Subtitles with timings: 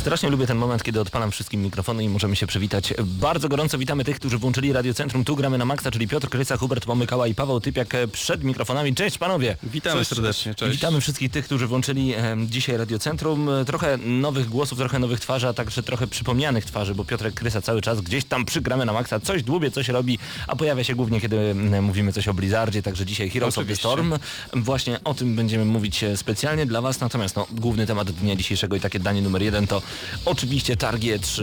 [0.00, 2.94] Strasznie lubię ten moment, kiedy odpalam wszystkim mikrofony i możemy się przywitać.
[3.04, 5.24] Bardzo gorąco witamy tych, którzy włączyli Radio Centrum.
[5.24, 8.94] Tu gramy na maksa, czyli Piotr Kryca, Hubert Pomykała i Paweł Typiak e, przed mikrofonami.
[8.94, 9.56] Cześć panowie!
[9.62, 10.10] Witamy Cześć.
[10.10, 10.72] serdecznie, cześć.
[10.72, 13.48] Witamy wszystkich tych, którzy włączyli e, dzisiaj Radio Centrum.
[13.48, 17.62] E, Trochę nowych głosów, trochę nowych twarzy, a także trochę przypomnianych twarzy, bo Piotrek Krysa
[17.62, 21.20] cały czas gdzieś tam przygramy na maksa, coś dłubie, coś robi, a pojawia się głównie,
[21.20, 23.88] kiedy mówimy coś o Blizzardzie, także dzisiaj Heroes of the Oczywiście.
[23.88, 24.12] Storm.
[24.54, 28.80] Właśnie o tym będziemy mówić specjalnie dla Was, natomiast no, główny temat dnia dzisiejszego i
[28.80, 29.82] takie danie numer jeden to
[30.24, 31.42] oczywiście targi E3.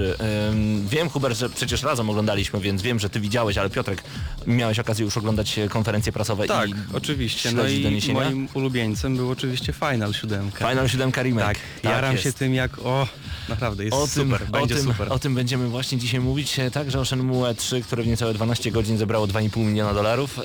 [0.52, 4.03] Ym, wiem Hubert, że przecież razem oglądaliśmy, więc wiem, że Ty widziałeś, ale Piotrek,
[4.47, 7.52] miałeś okazję już oglądać e, konferencje prasowe Tak, i oczywiście.
[7.52, 8.19] No i doniesienia?
[8.23, 10.52] moim ulubieńcem był oczywiście Final 7.
[10.52, 11.45] Final 7 remake.
[11.47, 12.23] Tak, jaram jest.
[12.23, 13.08] się tym jak o,
[13.49, 15.14] naprawdę jest O tym, super, będzie o, tym, super.
[15.14, 16.59] o tym będziemy właśnie dzisiaj mówić.
[16.59, 20.39] E, Także o Shenmue 3, które w niecałe 12 godzin zebrało 2,5 miliona dolarów.
[20.39, 20.44] E,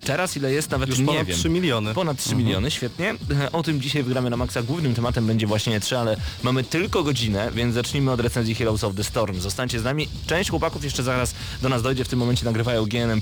[0.00, 0.70] Teraz ile jest?
[0.70, 1.36] Nawet Już nie ponad wiem.
[1.36, 1.94] 3 miliony.
[1.94, 3.14] Ponad 3 miliony, świetnie.
[3.52, 4.62] O tym dzisiaj wygramy na maksa.
[4.62, 8.94] Głównym tematem będzie właśnie 3, ale mamy tylko godzinę, więc zacznijmy od recenzji Heroes of
[8.96, 9.40] the Storm.
[9.40, 10.08] Zostańcie z nami.
[10.26, 13.20] Część chłopaków jeszcze zaraz do nas dojdzie, w tym momencie nagrywają GNM+.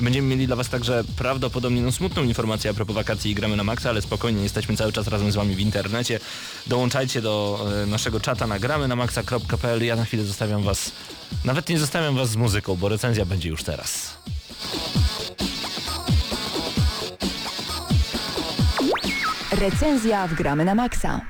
[0.00, 3.64] Będziemy mieli dla Was także prawdopodobnie no, smutną informację a propos wakacji i gramy na
[3.64, 6.20] maksa, ale spokojnie, jesteśmy cały czas razem z Wami w internecie.
[6.66, 9.84] Dołączajcie do e, naszego czata na gramy na maxa.pl.
[9.84, 10.92] Ja na chwilę zostawiam Was,
[11.44, 14.16] nawet nie zostawiam Was z muzyką, bo recenzja będzie już teraz.
[19.52, 21.20] Recenzja w Gramy na Maxa.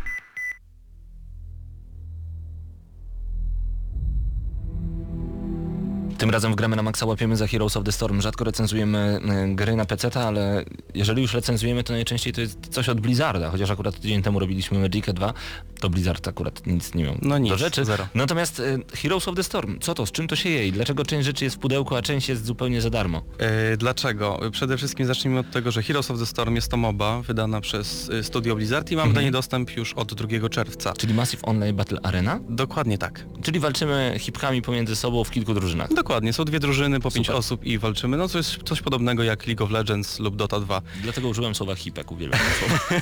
[6.30, 8.20] Tym razem w gramy na maksa łapiemy za Heroes of the Storm.
[8.20, 10.64] Rzadko recenzujemy e, gry na PC, ale
[10.94, 14.78] jeżeli już recenzujemy, to najczęściej to jest coś od Blizzarda, chociaż akurat tydzień temu robiliśmy
[14.78, 15.34] Magic 2,
[15.80, 17.84] to Blizzard akurat nic nie miał No nic, do rzeczy.
[17.84, 18.06] zero.
[18.14, 21.04] Natomiast e, Heroes of the Storm, co to, z czym to się je i dlaczego
[21.04, 23.22] część rzeczy jest w pudełku, a część jest zupełnie za darmo?
[23.38, 24.40] E, dlaczego?
[24.52, 28.10] Przede wszystkim zacznijmy od tego, że Heroes of the Storm jest to MOBA wydana przez
[28.10, 29.14] e, Studio Blizzard i mamy Mhm.
[29.14, 30.92] do niej dostęp już od 2 czerwca.
[30.92, 32.40] Czyli Massive Online Battle Arena?
[32.48, 33.24] Dokładnie tak.
[33.42, 35.94] Czyli walczymy hipkami pomiędzy sobą w kilku drużynach.
[35.94, 37.38] Dokładnie, są dwie drużyny po pięć Super.
[37.38, 38.16] osób i walczymy.
[38.16, 40.82] No to jest coś podobnego jak League of Legends lub Dota 2.
[41.02, 43.00] Dlatego użyłem słowa hipek, uwielbiam to słowo.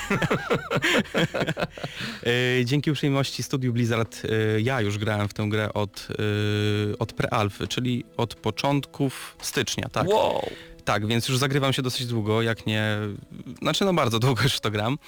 [2.26, 7.12] E, Dzięki uprzejmości Studiu Blizzard e, ja już grałem w tę grę od, e, od
[7.12, 10.08] pre-alfy, czyli od początków stycznia, tak?
[10.08, 10.50] Wow!
[10.88, 12.96] Tak, więc już zagrywam się dosyć długo, jak nie...
[13.62, 14.98] Znaczy no bardzo długo już w to gram.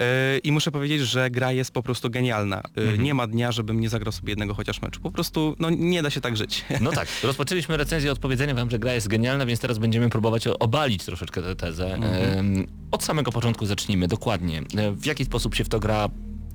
[0.00, 2.58] E, I muszę powiedzieć, że gra jest po prostu genialna.
[2.76, 3.02] E, Mhm.
[3.02, 5.00] Nie ma dnia, żebym nie zagrał sobie jednego chociaż meczu.
[5.00, 6.64] Po prostu no nie da się tak żyć.
[6.80, 10.46] No tak, rozpoczęliśmy recenzję od powiedzenia wam, że gra jest genialna, więc teraz będziemy próbować
[10.46, 11.94] obalić troszeczkę tę tezę.
[11.94, 14.62] Em, Od samego początku zacznijmy, dokładnie.
[14.76, 16.08] E, W jaki sposób się w to gra,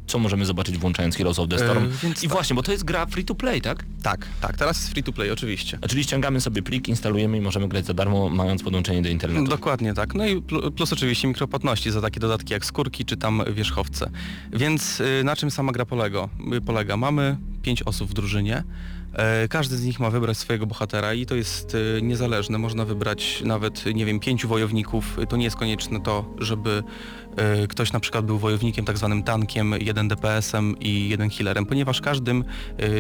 [0.08, 1.90] co możemy zobaczyć włączając Heroes of the Storm?
[2.04, 2.32] Więc I tak.
[2.32, 3.86] właśnie, bo to jest gra free to play, tak?
[4.04, 5.80] Tak, tak, teraz jest free to play oczywiście.
[5.82, 9.48] A Czyli ściągamy sobie plik, instalujemy i możemy grać za darmo, mając podłączenie do internetu.
[9.48, 10.16] Dokładnie tak.
[10.16, 14.10] No i pl- plus oczywiście mikropłatności za takie dodatki jak skórki czy tam wierzchowce.
[14.54, 16.30] Więc y, na czym sama gra polega?
[16.54, 16.98] Y, polega?
[16.98, 18.64] Mamy pięć osób w drużynie.
[19.14, 22.58] E, Każdy z nich ma wybrać swojego bohatera i to jest y, niezależne.
[22.58, 25.18] Można wybrać nawet, nie wiem, pięciu wojowników.
[25.30, 26.84] To nie jest konieczne to, żeby
[27.64, 32.02] y, ktoś na przykład był wojownikiem, tak zwanym tankiem, jeden DPS-em i jeden healerem, ponieważ
[32.02, 32.44] każdym,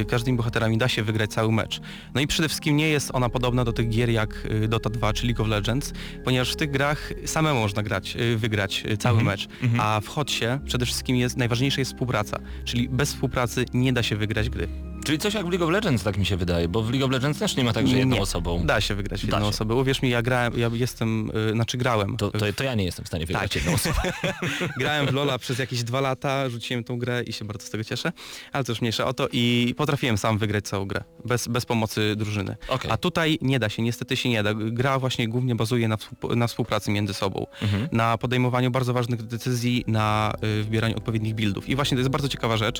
[0.07, 1.81] każdymi bohaterami da się wygrać cały mecz.
[2.13, 5.25] No i przede wszystkim nie jest ona podobna do tych gier jak Dota 2 czy
[5.27, 5.93] League of Legends,
[6.23, 9.81] ponieważ w tych grach samemu można grać, wygrać cały Mhm, mecz, mhm.
[9.81, 14.15] a w Hocie przede wszystkim jest, najważniejsza jest współpraca, czyli bez współpracy nie da się
[14.15, 14.86] wygrać gry.
[15.07, 17.11] Czyli coś jak w League of Legends, tak mi się wydaje, bo w League of
[17.11, 18.21] Legends też nie ma tak, że jedną Nie.
[18.21, 18.65] osobą.
[18.65, 19.45] Da się wygrać jedną się.
[19.45, 19.75] osobę.
[19.75, 22.17] Uwierz mi, ja grałem, ja jestem, y, znaczy grałem.
[22.17, 23.55] To, to, to ja nie jestem w stanie wygrać Tak.
[23.55, 23.95] jedną osobą.
[24.79, 27.83] Grałem w Lola przez jakieś dwa lata, rzuciłem tą grę i się bardzo z tego
[27.83, 28.11] cieszę,
[28.53, 32.15] ale to już mniejsza o to i potrafiłem sam wygrać całą grę, bez, bez pomocy
[32.15, 32.55] drużyny.
[32.67, 32.91] Okej.
[32.91, 34.53] A tutaj nie da się, niestety się nie da.
[34.53, 35.97] Gra właśnie głównie bazuje na,
[36.35, 37.87] na współpracy między sobą, Mhm.
[37.91, 41.69] na podejmowaniu bardzo ważnych decyzji, na y, wybieraniu odpowiednich buildów.
[41.69, 42.79] I właśnie to jest bardzo ciekawa rzecz,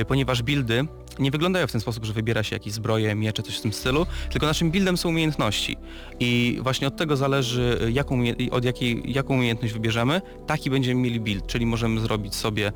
[0.00, 0.84] y, ponieważ buildy
[1.18, 3.72] nie wyglądają wyglądają w ten sposób, że wybiera się jakieś zbroje, miecze, coś w tym
[3.72, 5.76] stylu, tylko naszym buildem są umiejętności.
[6.20, 11.46] I właśnie od tego zależy, jaką, od jakiej, jaką umiejętność wybierzemy, taki będziemy mieli build,
[11.46, 12.72] czyli możemy zrobić sobie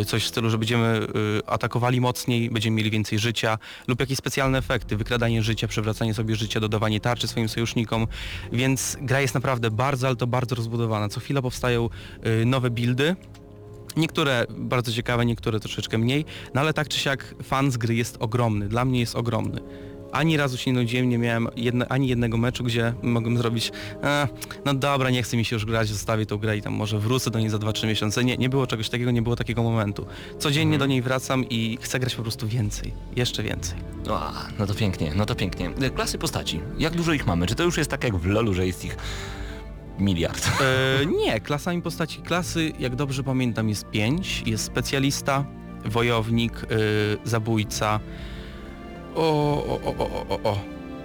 [0.00, 1.00] y, coś w stylu, że będziemy
[1.38, 6.36] y, atakowali mocniej, będziemy mieli więcej życia lub jakieś specjalne efekty, wykradanie życia, przewracanie sobie
[6.36, 8.06] życia, dodawanie tarczy swoim sojusznikom,
[8.52, 11.08] więc gra jest naprawdę bardzo, ale to bardzo rozbudowana.
[11.08, 11.88] Co chwila powstają
[12.26, 13.16] y, nowe buildy,
[13.98, 16.24] Niektóre bardzo ciekawe, niektóre troszeczkę mniej,
[16.54, 19.60] no ale tak czy siak fan z gry jest ogromny, dla mnie jest ogromny.
[20.12, 23.72] Ani razu się nie nudziłem, nie miałem jedne, ani jednego meczu, gdzie mogłem zrobić
[24.02, 24.28] e,
[24.64, 27.30] no dobra, nie chce mi się już grać, zostawię tą grę i tam może wrócę
[27.30, 28.24] do niej za 2-3 miesiące.
[28.24, 30.06] Nie, nie było czegoś takiego, nie było takiego momentu.
[30.38, 33.78] Codziennie do niej wracam i chcę grać po prostu więcej, jeszcze więcej.
[34.10, 35.70] O, no to pięknie, no to pięknie.
[35.94, 37.46] Klasy postaci, jak dużo ich mamy?
[37.46, 38.96] Czy to już jest tak jak w LoLu, że jest ich
[40.00, 40.50] miliard?
[40.60, 44.42] E, nie, klasami postaci klasy, jak dobrze pamiętam, jest pięć.
[44.46, 45.44] Jest specjalista,
[45.84, 46.66] wojownik, e,
[47.24, 48.00] zabójca.
[49.14, 49.20] O,
[49.64, 50.58] o, o, o, o, o.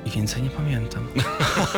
[0.06, 1.08] I więcej nie pamiętam.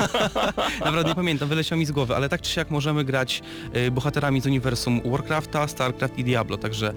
[0.85, 3.41] Naprawdę nie pamiętam, wyleciał mi z głowy, ale tak czy siak możemy grać
[3.73, 6.94] e, bohaterami z uniwersum Warcrafta, Starcraft i Diablo, także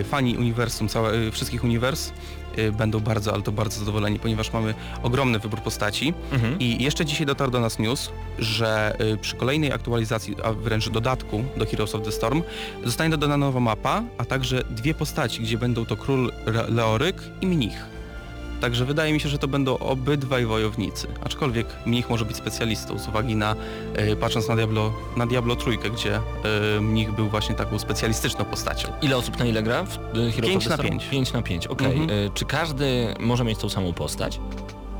[0.00, 2.12] e, fani uniwersum, całe, wszystkich uniwers
[2.72, 6.14] będą bardzo, ale to bardzo zadowoleni, ponieważ mamy ogromny wybór postaci.
[6.32, 6.58] Mhm.
[6.58, 11.44] I jeszcze dzisiaj dotarł do nas news, że y, przy kolejnej aktualizacji, a wręcz dodatku
[11.56, 12.42] do Heroes of the Storm
[12.84, 16.32] zostanie dodana nowa mapa, a także dwie postaci, gdzie będą to król
[16.68, 17.97] Leoryk i mnich.
[18.60, 21.08] Także wydaje mi się, że to będą obydwaj wojownicy.
[21.24, 23.56] Aczkolwiek mnich może być specjalistą z uwagi na,
[24.12, 26.16] y, patrząc na Diablo, na Diablo trójkę, gdzie
[26.76, 28.88] y, mnich był właśnie taką specjalistyczną postacią.
[29.02, 30.34] Ile osób na ile gra w e, of
[30.64, 30.88] the na Storm?
[30.88, 31.04] pięć.
[31.10, 31.86] 5 na 5, okej.
[31.92, 32.10] Mhm.
[32.10, 34.40] E, Czy każdy może mieć tą samą postać?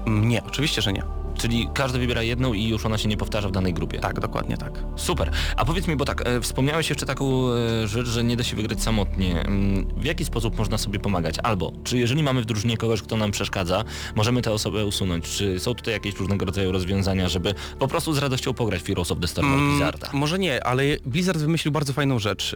[0.07, 1.03] Mm, Nie, oczywiście, że nie.
[1.39, 3.99] Czyli każdy wybiera jedną i już ona się nie powtarza w danej grupie.
[3.99, 4.73] Tak, dokładnie tak.
[4.97, 5.31] Super.
[5.57, 8.57] A powiedz mi, bo tak, e, wspomniałeś jeszcze taką e, rzecz, że nie da się
[8.57, 9.41] wygrać samotnie.
[9.41, 11.35] Mm, W jaki sposób można sobie pomagać?
[11.43, 13.85] Albo, czy jeżeli mamy w drużynie kogoś, kto nam przeszkadza,
[14.17, 15.25] możemy tę osobę usunąć?
[15.29, 19.11] Czy są tutaj jakieś różnego rodzaju rozwiązania, żeby po prostu z radością pograć w Heroes
[19.11, 20.11] of the Storm Mm, Blizzarda?
[20.13, 22.53] Może nie, ale Blizzard wymyślił bardzo fajną rzecz.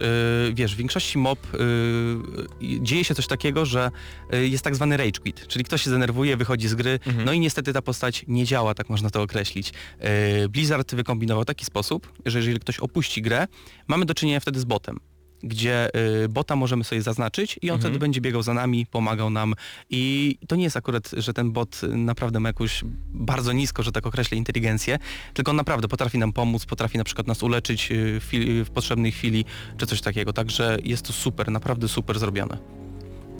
[0.47, 1.39] Yy, wiesz, w większości mob
[2.61, 3.91] yy, dzieje się coś takiego, że
[4.31, 7.25] yy, jest tak zwany rage quit, czyli ktoś się denerwuje, wychodzi z gry, Mhm.
[7.25, 9.73] no i niestety ta postać nie działa, tak można to określić.
[10.41, 13.47] Yy, Blizzard wykombinował taki sposób, że jeżeli ktoś opuści grę,
[13.87, 14.99] mamy do czynienia wtedy z botem
[15.43, 15.89] gdzie
[16.23, 17.81] y, bota możemy sobie zaznaczyć i on Mhm.
[17.81, 19.53] wtedy będzie biegał za nami, pomagał nam
[19.89, 22.81] i to nie jest akurat, że ten bot y, naprawdę ma jakąś
[23.13, 24.99] bardzo nisko, że tak określę, inteligencję,
[25.33, 29.11] tylko on naprawdę potrafi nam pomóc, potrafi na przykład nas uleczyć w, chwili, w potrzebnej
[29.11, 29.45] chwili,
[29.77, 32.82] czy coś takiego, także jest to super, naprawdę super zrobione.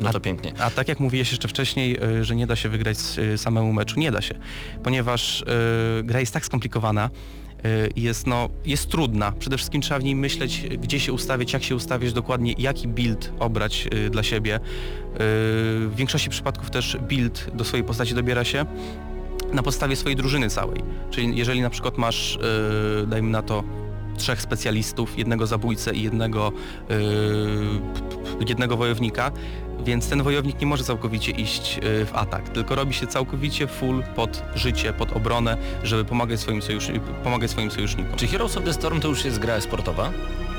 [0.03, 0.53] No to pięknie.
[0.59, 3.99] A tak jak mówiłeś jeszcze wcześniej, y, że nie da się wygrać y, samemu meczu,
[3.99, 4.35] nie da się,
[4.83, 5.45] ponieważ y,
[6.03, 7.09] gra jest tak skomplikowana
[7.95, 9.31] i jest, no, jest trudna.
[9.31, 13.33] Przede wszystkim trzeba w niej myśleć, gdzie się ustawić, jak się ustawić dokładnie, jaki build
[13.39, 14.59] obrać dla siebie.
[15.15, 18.65] W większości przypadków też build do swojej postaci dobiera się
[19.53, 20.83] na podstawie swojej drużyny całej.
[21.11, 22.39] Czyli jeżeli na przykład masz,
[23.07, 23.63] dajmy na to,
[24.17, 26.51] trzech specjalistów, jednego zabójcę i jednego,
[28.47, 29.31] jednego wojownika,
[29.85, 34.03] więc ten wojownik nie może całkowicie iść y, w atak, tylko robi się całkowicie full
[34.15, 36.87] pod życie, pod obronę, żeby pomagać swoim, sojusz,
[37.23, 38.15] pomagać swoim sojusznikom.
[38.15, 40.11] Czy Heroes of the Storm to już jest gra sportowa?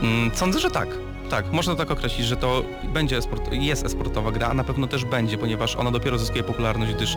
[0.02, 0.88] Mm, Sądzę, że tak.
[1.30, 5.04] Tak, można tak określić, że to będzie esport, jest esportowa gra, a na pewno też
[5.04, 7.14] będzie, ponieważ ona dopiero zyskuje popularność, gdyż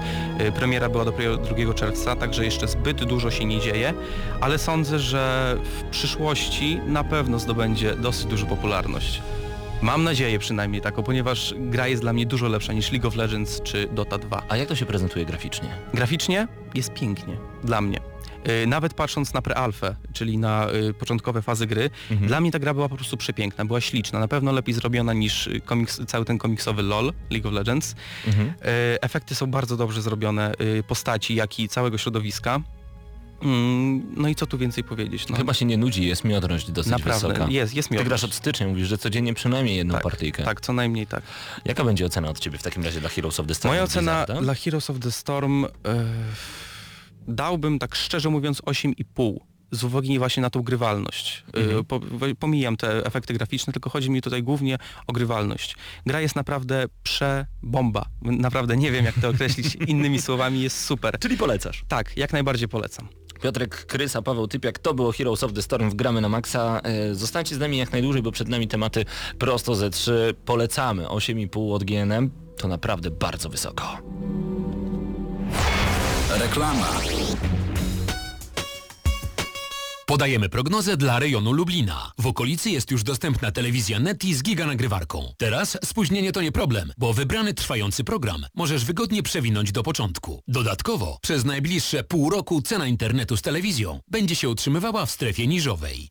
[0.47, 3.93] y, premiera była dopiero 2 czerwca, także jeszcze zbyt dużo się nie dzieje,
[4.41, 9.21] ale sądzę, że w przyszłości na pewno zdobędzie dosyć dużą popularność.
[9.81, 13.61] Mam nadzieję przynajmniej taką, ponieważ gra jest dla mnie dużo lepsza niż League of Legends
[13.61, 14.43] czy Dota 2.
[14.49, 15.69] A jak to się prezentuje graficznie?
[15.93, 17.99] Graficznie jest pięknie, dla mnie.
[18.63, 22.27] Y, Nawet patrząc na prealfę, czyli na y, początkowe fazy gry, Mhm.
[22.27, 25.49] dla mnie ta gra była po prostu przepiękna, była śliczna, na pewno lepiej zrobiona niż
[25.65, 27.95] komiks, cały ten komiksowy LOL, League of Legends.
[28.27, 28.47] Mhm.
[28.49, 28.53] Y,
[29.01, 30.53] Efekty są bardzo dobrze zrobione,
[30.87, 32.59] postaci, jak i całego środowiska.
[33.41, 35.27] Mm, No i co tu więcej powiedzieć?
[35.29, 37.51] No, Chyba się nie nudzi, jest miodność dosyć naprawdę, wysoka.
[37.51, 40.43] jest, jest mi Ty grasz od stycznia, mówisz, że codziennie przynajmniej jedną tak, partyjkę.
[40.43, 41.23] tak, co najmniej tak.
[41.65, 43.71] Jaka będzie ocena od Ciebie w takim razie dla Heroes of the Storm?
[43.71, 44.41] Moja ocena Blizzarda?
[44.41, 45.69] dla Heroes of the Storm e,
[47.27, 49.35] dałbym tak szczerze mówiąc 8,5
[49.71, 51.43] z uwagi właśnie na tą grywalność.
[51.53, 51.85] E, Mhm.
[51.85, 51.99] Po,
[52.39, 54.77] pomijam te efekty graficzne, tylko chodzi mi tutaj głównie
[55.07, 55.75] o grywalność.
[56.05, 58.05] Gra jest naprawdę przebomba.
[58.21, 61.19] Naprawdę nie wiem jak to określić innymi słowami, jest super.
[61.19, 61.83] Czyli polecasz.
[61.87, 63.07] Tak, jak najbardziej polecam.
[63.41, 66.81] Piotrek Krysa, Paweł Typiak, to było Heroes of the Storm w Gramy na Maxa.
[66.83, 69.05] E, Zostańcie z nami jak najdłużej, bo przed nami tematy
[69.39, 70.33] prosto ze 3.
[70.45, 72.31] Polecamy 8,5 od GNM.
[72.57, 73.97] To naprawdę bardzo wysoko.
[76.39, 76.89] Reklama.
[80.09, 82.11] Podajemy prognozę dla rejonu Lublina.
[82.17, 85.33] W okolicy jest już dostępna telewizja Neti z giganagrywarką.
[85.37, 90.41] Teraz spóźnienie to nie problem, bo wybrany trwający program możesz wygodnie przewinąć do początku.
[90.47, 96.09] Dodatkowo, przez najbliższe pół roku cena internetu z telewizją będzie się utrzymywała w strefie niżowej.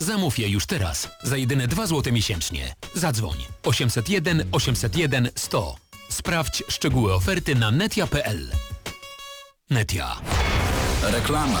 [0.00, 2.74] Zamów je już teraz, za jedyne 2 zł miesięcznie.
[2.94, 5.76] Zadzwoń 801 801 100.
[6.08, 8.50] Sprawdź szczegóły oferty na netia.pl.
[9.70, 10.16] Netia.
[11.02, 11.60] Reklama.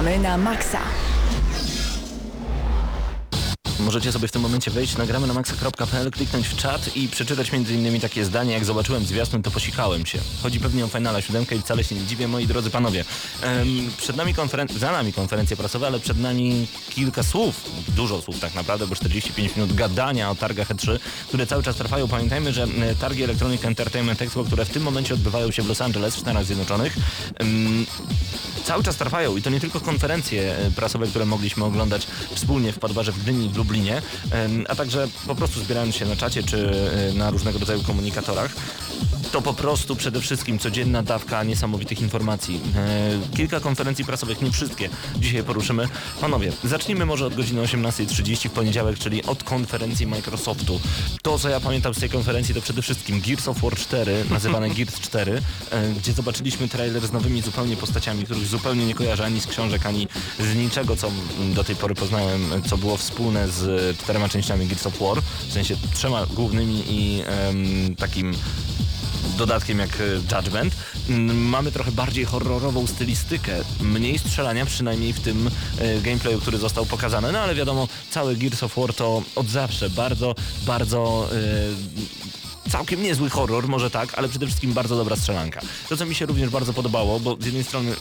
[0.00, 0.78] Gramy na maksa.
[3.80, 7.54] Możecie sobie w tym momencie wejść na gramy na maxa.pl, kliknąć w czat i przeczytać
[7.54, 8.00] m.in.
[8.00, 10.18] takie zdanie, jak zobaczyłem zwiastun, to posikałem się.
[10.42, 13.04] Chodzi pewnie o Finala 7 i wcale się nie dziwię, moi drodzy panowie.
[13.42, 13.66] Em,
[13.98, 18.54] przed nami konferen- za nami konferencje prasowe, ale przed nami kilka słów, dużo słów tak
[18.54, 22.08] naprawdę, bo 45 minut gadania o targach E3, które cały czas trwają.
[22.08, 25.80] Pamiętajmy, że e, targi Electronic Entertainment Expo, które w tym momencie odbywają się w Los
[25.80, 26.96] Angeles w Stanach Zjednoczonych,
[27.38, 27.86] em,
[28.70, 32.78] cały czas trwają i to nie tylko konferencje e, prasowe, które mogliśmy oglądać wspólnie w
[32.78, 34.02] Padbarze w Gdyni i w Lublinie,
[34.68, 36.70] a także po prostu zbierając się na czacie czy
[37.10, 38.50] e, na różnego rodzaju komunikatorach.
[39.32, 42.60] To po prostu przede wszystkim codzienna dawka niesamowitych informacji.
[42.76, 45.88] E, kilka konferencji prasowych, nie wszystkie dzisiaj poruszymy.
[46.20, 50.80] Panowie, zacznijmy może od godziny 18.30 w poniedziałek, czyli od konferencji Microsoftu.
[51.22, 54.70] To, co ja pamiętam z tej konferencji, to przede wszystkim Gears of War 4, nazywane
[54.76, 59.40] Gears 4, e, gdzie zobaczyliśmy trailer z nowymi zupełnie postaciami, których zupełnie nie kojarzę ani
[59.40, 60.08] z książek, ani
[60.38, 61.10] z niczego, co
[61.54, 65.76] do tej pory poznałem, co było wspólne z czterema częściami Gears of War, w sensie
[65.94, 68.34] trzema głównymi i em, takim
[69.38, 70.74] dodatkiem jak e, Judgment.
[71.08, 76.86] Mm, Mamy trochę bardziej horrorową stylistykę, mniej strzelania, przynajmniej w tym e, gameplayu, który został
[76.86, 77.32] pokazany.
[77.32, 80.34] No ale wiadomo, cały Gears of War to od zawsze bardzo,
[80.66, 85.60] bardzo e, całkiem niezły horror, może tak, ale przede wszystkim bardzo dobra strzelanka.
[85.88, 87.92] To, co mi się również bardzo podobało, bo z jednej strony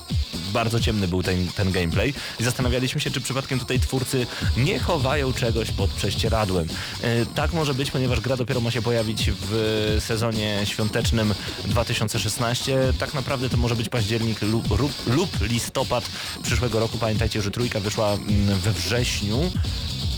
[0.54, 5.34] bardzo ciemny był ten, ten gameplay i zastanawialiśmy się, czy przypadkiem tutaj twórcy nie chowają
[5.34, 6.68] czegoś pod prześcieradłem.
[7.02, 11.34] E, tak może być, ponieważ gra dopiero ma się pojawić w sezonie świątecznym
[11.66, 12.94] 2016.
[13.00, 16.10] Tak naprawdę to może być październik lub, lub, lub listopad
[16.44, 16.98] przyszłego roku.
[16.98, 19.52] Pamiętajcie, że trójka wyszła mm, we wrześniu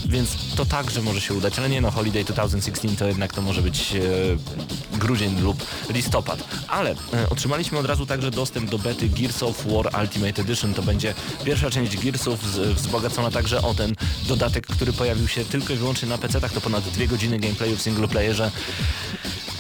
[0.06, 3.62] więc to także może się udać, ale nie no, Holiday 2016 to jednak to może
[3.62, 6.44] być e, grudzień lub listopad.
[6.68, 10.74] Ale e, otrzymaliśmy od razu także dostęp do bety Gears of War Ultimate Edition.
[10.74, 11.14] To będzie
[11.46, 13.96] pierwsza część Gearsów z, wzbogacona także o ten
[14.28, 16.54] dodatek, który pojawił się tylko i wyłącznie na PC-tach.
[16.54, 18.52] To ponad dwie godziny gameplayu w single playerze.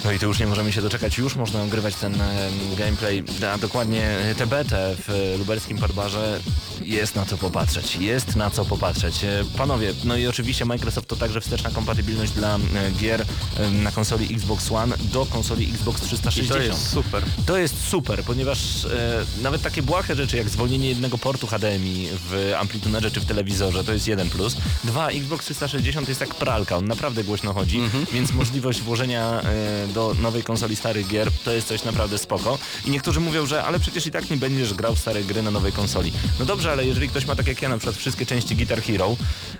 [0.05, 3.57] No i tu już nie możemy się doczekać, już można ogrywać ten e, gameplay, a
[3.57, 6.39] dokładnie tę betę w lubelskim Podbarze
[6.85, 9.23] jest na co popatrzeć, jest na co popatrzeć.
[9.23, 12.59] E, Panowie, no i oczywiście Microsoft to także wsteczna kompatybilność dla e,
[12.91, 13.25] gier
[13.57, 16.49] e, na konsoli Xbox One do konsoli Xbox I 360.
[16.49, 17.23] to jest super.
[17.45, 22.53] To jest super, ponieważ e, nawet takie błahe rzeczy jak zwolnienie jednego portu HDMI w
[22.59, 24.57] amplitunerze czy w telewizorze to jest jeden plus.
[24.83, 27.81] Dwa, Xbox 360 jest jak pralka, on naprawdę głośno chodzi,
[28.13, 32.59] więc możliwość włożenia e, do nowej konsoli starych gier to jest coś naprawdę spoko.
[32.85, 35.51] I niektórzy mówią, że ale przecież i tak nie będziesz grał w stare gry na
[35.51, 36.11] nowej konsoli.
[36.39, 39.15] No dobrze, ale jeżeli ktoś ma tak jak ja na przykład wszystkie części Guitar Hero,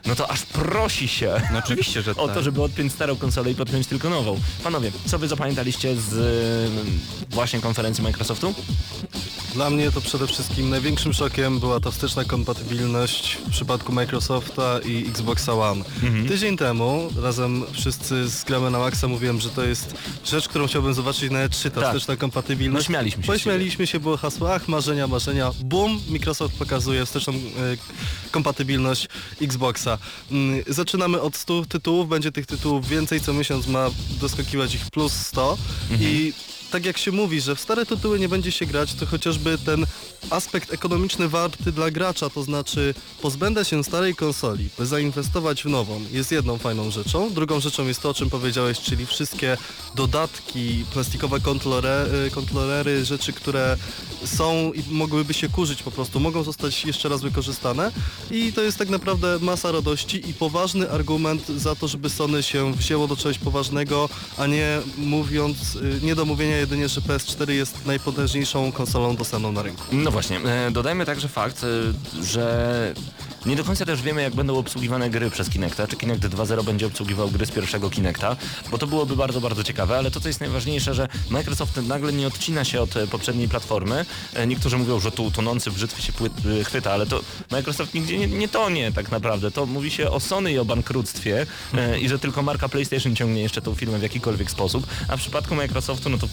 [0.06, 2.36] no to aż prosi się No oczywiście, że o tak.
[2.36, 4.40] to, żeby odpiąć starą konsolę i podpiąć tylko nową.
[4.64, 8.54] Panowie, co wy zapamiętaliście z y, właśnie konferencji Microsoftu?
[9.54, 15.06] Dla mnie to przede wszystkim największym szokiem była ta wsteczna kompatybilność w przypadku Microsofta i
[15.10, 15.86] Xboxa One.
[16.04, 16.28] Mhm.
[16.28, 20.94] Tydzień temu razem wszyscy z Gramy na Maxa mówiłem, że to jest rzecz, którą chciałbym
[20.94, 21.90] zobaczyć na E3, ta Tak.
[21.90, 22.88] wsteczna kompatybilność.
[22.88, 27.38] No śmialiśmy się Pośmialiśmy się, było hasło, ach marzenia, marzenia, bum, Microsoft pokazuje wsteczną e,
[28.32, 29.08] kompatybilność
[29.42, 29.98] Xboxa.
[30.32, 33.90] Mm, zaczynamy od 100 tytułów, będzie tych tytułów więcej, co miesiąc ma
[34.22, 35.58] doskakiwać ich plus 100
[36.00, 36.34] i
[36.72, 39.86] tak jak się mówi, że w stare tytuły nie będzie się grać, to chociażby ten
[40.30, 46.02] aspekt ekonomiczny warty dla gracza, to znaczy pozbędę się starej konsoli, by zainwestować w nową,
[46.12, 47.34] jest jedną fajną rzeczą.
[47.34, 49.58] Drugą rzeczą jest to, o czym powiedziałeś, czyli wszystkie
[49.96, 53.78] dodatki, plastikowe kontrolery, kontrolery rzeczy, które
[54.26, 57.92] są i mogłyby się kurzyć po prostu, mogą zostać jeszcze raz wykorzystane
[58.32, 62.74] i to jest tak naprawdę masa radości i poważny argument za to, żeby Sony się
[62.74, 67.86] wzięło do czegoś poważnego, a nie mówiąc, y, nie do mówienia jedynie, że PS4 jest
[67.86, 69.84] najpotężniejszą konsolą dostępną na rynku.
[69.92, 71.68] No właśnie, e, dodajmy także fakt, e,
[72.24, 72.94] że
[73.46, 76.88] nie do końca też wiemy jak będą obsługiwane gry przez Kinecta, czy Kinect 2.0 będzie
[76.88, 78.36] obsługiwał gry z pierwszego Kinecta,
[78.72, 82.28] bo to byłoby bardzo, bardzo ciekawe, ale to co jest najważniejsze, że Microsoft nagle nie
[82.28, 84.06] odcina się od e, poprzedniej platformy.
[84.34, 86.14] E, Niektórzy mówią, że tu tonący w brzytwie się
[86.60, 89.52] e, chwyta, ale to Microsoft nigdzie nie, nie tonie tak naprawdę.
[89.52, 91.46] To mówi się o Sony i o bankructwie
[92.02, 95.56] i że tylko marka PlayStation ciągnie jeszcze tą firmę w jakikolwiek sposób, a w przypadku
[95.56, 96.28] Microsoftu no to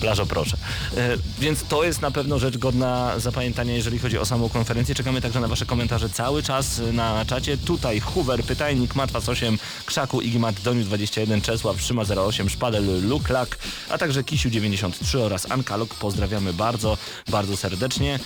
[0.00, 0.56] plażo proszę.
[0.96, 4.94] E, więc to jest na pewno rzecz godna zapamiętania, jeżeli chodzi o samą konferencję.
[4.94, 7.56] Czekamy także na Wasze komentarze cały czas e, na czacie.
[7.56, 13.58] Tutaj Hoover, Pytajnik, Matwas 8, Krzaku, Igimat, Doniu 21, Czesław, Szyma 08, Szpadel, Luklak,
[13.90, 15.94] a także Kisiu 93 oraz Ankalog.
[15.94, 18.18] Pozdrawiamy bardzo, bardzo serdecznie.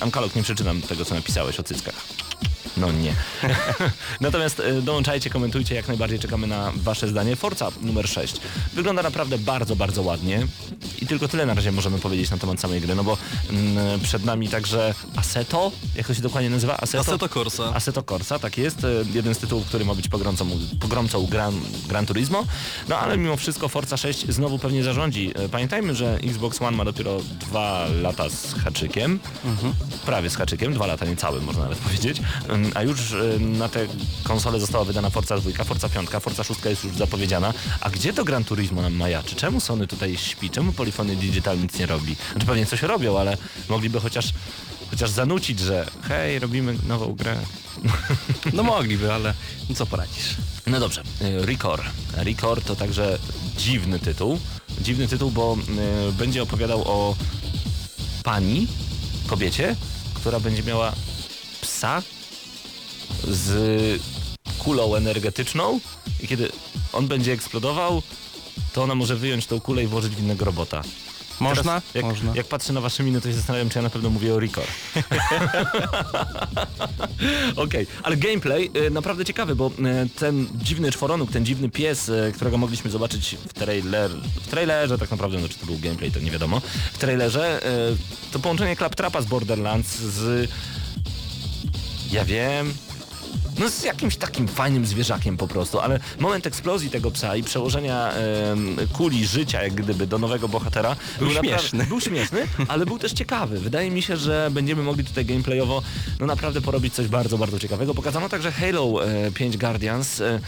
[0.00, 1.94] Ankalog, nie przeczytam tego, co napisałeś o cyckach.
[2.76, 3.14] No nie.
[4.20, 7.36] Natomiast e, dołączajcie, komentujcie, jak najbardziej czekamy na wasze zdanie.
[7.36, 8.36] Forza numer 6.
[8.72, 10.46] Wygląda naprawdę bardzo, bardzo ładnie
[11.02, 13.18] i tylko tyle na razie możemy powiedzieć na temat samej gry, no bo
[13.50, 16.76] mm, przed nami także Assetto, jak to się dokładnie nazywa?
[16.76, 17.74] Assetto, Assetto Corsa.
[17.74, 18.84] Assetto Corsa, tak jest.
[18.84, 20.46] E, Jeden z tytułów, który ma być pogromcą,
[20.80, 22.44] pogromcą Gran, Gran Turismo.
[22.88, 25.32] No ale mimo wszystko Forza 6 znowu pewnie zarządzi.
[25.34, 29.20] E, Pamiętajmy, że Xbox One ma dopiero dwa lata z haczykiem.
[30.06, 32.22] Prawie z haczykiem, dwa lata niecałe można nawet powiedzieć.
[32.74, 33.86] A już y, na te
[34.24, 37.54] konsole została wydana Forza 2, Forza 5, Forza 6 jest już zapowiedziana.
[37.80, 39.36] A gdzie to Gran Turismo nam majaczy?
[39.36, 40.50] Czemu Sony tutaj śpi?
[40.50, 42.16] Czemu Polyphony Digital nic nie robi?
[42.32, 43.36] Znaczy pewnie coś robią, ale
[43.68, 44.32] mogliby chociaż,
[44.90, 47.36] chociaż zanucić, że hej, robimy nową grę.
[48.52, 49.34] No mogliby, ale
[49.68, 50.36] no co poradzisz.
[50.66, 51.82] No dobrze, y, Record.
[52.14, 53.18] Record to także
[53.56, 54.38] dziwny tytuł.
[54.80, 55.56] Dziwny tytuł, bo
[56.08, 57.16] y, będzie opowiadał o
[58.24, 58.66] pani,
[59.26, 59.76] kobiecie,
[60.14, 60.92] która będzie miała
[61.60, 62.02] psa
[63.28, 64.02] z
[64.58, 65.80] kulą energetyczną
[66.20, 66.52] i kiedy
[66.92, 68.02] on będzie eksplodował,
[68.72, 70.82] to ona może wyjąć tą kulę i włożyć w innego robota.
[71.40, 71.62] Można?
[71.62, 72.32] Teraz, jak, Można.
[72.34, 74.68] jak patrzę na wasze miny, to się zastanawiam, czy ja na pewno mówię o Record.
[77.56, 82.32] Okej, ale gameplay y, naprawdę ciekawy, bo y, ten dziwny czworonóg, ten dziwny pies, y,
[82.34, 84.10] którego mogliśmy zobaczyć w, trailer,
[84.42, 86.60] w trailerze, tak naprawdę, no czy to był gameplay, to nie wiadomo.
[86.92, 87.60] W trailerze
[88.32, 90.50] to połączenie Claptrapa z Borderlands z...
[92.12, 92.74] Ja wiem,
[93.62, 98.12] no z jakimś takim fajnym zwierzakiem po prostu, ale moment eksplozji tego psa i przełożenia
[98.92, 101.84] kuli życia jak gdyby do nowego bohatera Był naprawdę- śmieszny.
[101.86, 103.60] był śmieszny, ale był też ciekawy.
[103.60, 105.82] Wydaje mi się, że będziemy mogli tutaj gameplayowo
[106.20, 107.94] no naprawdę porobić coś bardzo, bardzo ciekawego.
[107.94, 110.40] Pokazano także Halo e, 5 Guardians, e,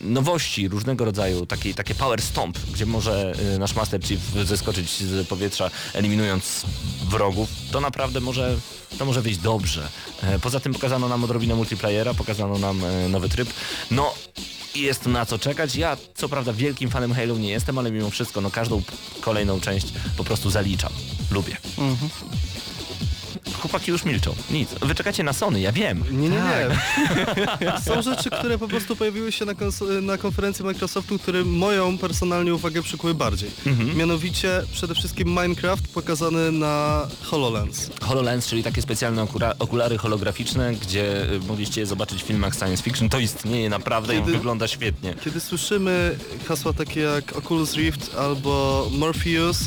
[0.00, 5.28] nowości różnego rodzaju, takie, takie power stomp, gdzie może e, nasz Master Chief zeskoczyć z
[5.28, 6.62] powietrza, eliminując
[7.08, 7.48] wrogów.
[7.70, 8.56] To naprawdę może,
[8.98, 9.88] to może wyjść dobrze.
[10.22, 13.48] E, Poza tym pokazano nam odrobinę multiplayera, pokazano nam e, nowy tryb.
[13.90, 14.14] No
[14.74, 15.76] jest na co czekać.
[15.76, 18.82] Ja co prawda wielkim fanem Halo nie jestem, ale mimo wszystko no każdą
[19.20, 20.92] kolejną część po prostu zaliczam.
[21.30, 21.56] Lubię.
[23.60, 24.34] Chłopaki już milczą.
[24.50, 24.68] Nic.
[24.82, 26.04] Wy czekacie na Sony, ja wiem.
[26.10, 27.60] Nie, nie, Tak.
[27.60, 27.80] nie.
[27.94, 29.52] Są rzeczy, które po prostu pojawiły się na,
[30.02, 33.50] na konferencji Microsoftu, które moją personalnie uwagę przykuły bardziej.
[33.66, 33.96] Mhm.
[33.96, 37.90] Mianowicie przede wszystkim Minecraft pokazany na HoloLens.
[38.02, 39.26] HoloLens, czyli takie specjalne
[39.58, 43.08] okulary holograficzne, gdzie y, mogliście je zobaczyć w filmach science fiction.
[43.08, 45.14] To istnieje naprawdę i Kiedy- wygląda świetnie.
[45.24, 49.58] Kiedy słyszymy hasła takie jak Oculus Rift albo Morpheus,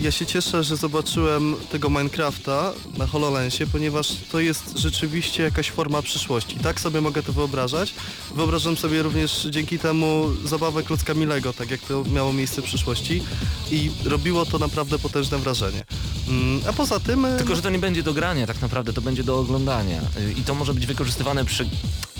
[0.00, 6.02] ja się cieszę, że zobaczyłem tego Minecrafta na HoloLensie, ponieważ to jest rzeczywiście jakaś forma
[6.02, 6.56] przyszłości.
[6.56, 7.94] Tak sobie mogę to wyobrażać.
[8.34, 13.22] Wyobrażam sobie również dzięki temu zabawę klockami Lego, tak jak to miało miejsce w przyszłości
[13.70, 15.84] i robiło to naprawdę potężne wrażenie.
[16.28, 17.26] Mm, A poza tym...
[17.38, 20.00] Tylko, że to nie będzie do grania, tak naprawdę to będzie do oglądania.
[20.00, 21.68] Y, I to może być wykorzystywane przy...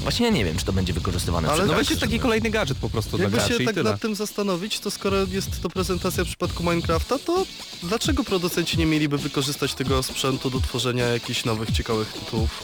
[0.08, 1.62] Właśnie ja nie wiem, czy to będzie wykorzystywane Ale.
[1.62, 3.90] No tak, będzie taki kolejny gadżet po prostu dla Jakby graczy się i tak tyle.
[3.90, 7.46] nad tym zastanowić, to skoro jest to prezentacja w przypadku Minecrafta, to
[7.82, 12.62] dlaczego producenci nie mieliby wykorzystać tego sprzętu do tworzenia jakichś nowych, ciekawych tytułów?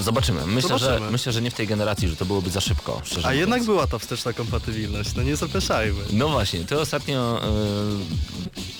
[0.00, 0.46] Zobaczymy.
[0.46, 1.10] Myślę, Że, Zobaczymy.
[1.10, 3.36] myślę, że nie w tej generacji, że to byłoby za szybko, A mówiąc.
[3.36, 6.00] jednak była ta wsteczna kompatybilność, no nie zapeszajmy.
[6.12, 7.40] No właśnie, ty ostatnio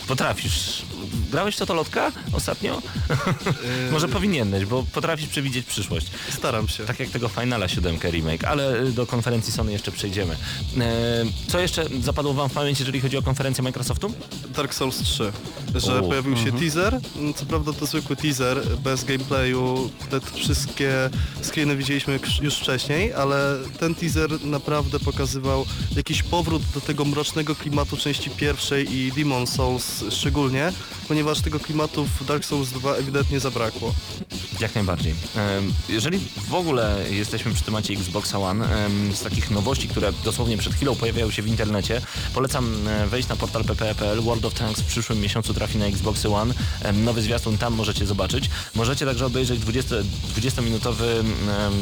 [0.02, 0.82] y, potrafisz...
[1.30, 2.82] Grałeś w Totolotka ostatnio?
[3.92, 6.06] Może powinieneś, bo potrafisz przewidzieć przyszłość.
[6.36, 6.84] Staram się.
[6.84, 10.36] Tak jak tego Finala 7 remake, ale y, do konferencji Sony jeszcze przejdziemy.
[10.78, 14.12] E, co jeszcze zapadło wam w pamięć, jeżeli chodzi o konferencję Microsoftu?
[14.56, 15.32] Dark Souls 3,
[15.74, 21.03] że U, pojawił się teaser, Mm, co prawda to zwykły teaser, bez gameplayu, te wszystkie
[21.42, 27.96] screeny widzieliśmy już wcześniej, ale ten teaser naprawdę pokazywał jakiś powrót do tego mrocznego klimatu
[27.96, 30.72] części pierwszej i Demon Souls szczególnie,
[31.08, 33.94] ponieważ tego klimatu w Dark Souls 2 ewidentnie zabrakło.
[34.60, 35.14] Jak najbardziej.
[35.88, 38.68] Jeżeli w ogóle jesteśmy przy temacie Xboxa One,
[39.14, 42.00] z takich nowości, które dosłownie przed chwilą pojawiają się w internecie,
[42.34, 44.20] polecam e, wejść na portal pp.pl.
[44.20, 46.54] World of Tanks w przyszłym miesiącu trafi na Xboxy One.
[46.92, 48.50] Nowy zwiastun tam możecie zobaczyć.
[48.74, 50.62] Możecie także obejrzeć 20,
[50.94, 51.74] 20-minutowy em,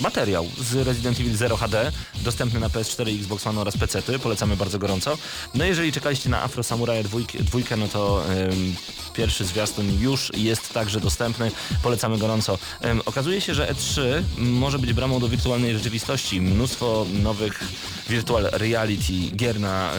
[0.00, 4.00] materiał z Resident Evil 0 HD, dostępny na PS4, Xbox One oraz PC.
[4.00, 4.18] -ty.
[4.18, 5.18] Polecamy bardzo gorąco.
[5.54, 8.22] No jeżeli czekaliście na Afro Samurai dwójkę, dwójkę no to
[8.52, 8.76] ym,
[9.14, 11.50] pierwszy zwiastun już jest także dostępny.
[11.82, 12.58] Polecamy gorąco.
[13.04, 16.40] Okazuje się, że E3 może być bramą do wirtualnej rzeczywistości.
[16.40, 17.64] Mnóstwo nowych
[18.08, 19.90] virtual reality gier na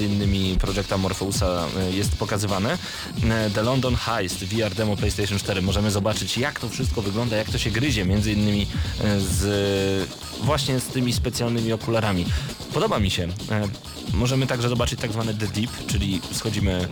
[0.00, 2.74] innymi Projecta Morpheusa y, jest pokazywane.
[2.74, 5.62] Y, The London Heist, VR demo PlayStation 4.
[5.62, 10.08] Możemy zobaczyć jak to wszystko wygląda, jak to się gryzie innymi y, z
[10.42, 12.26] właśnie z tymi specjalnymi okularami.
[12.74, 13.28] Podoba mi się.
[13.50, 13.68] E,
[14.12, 16.88] Możemy także zobaczyć tak zwane The Deep, czyli schodzimy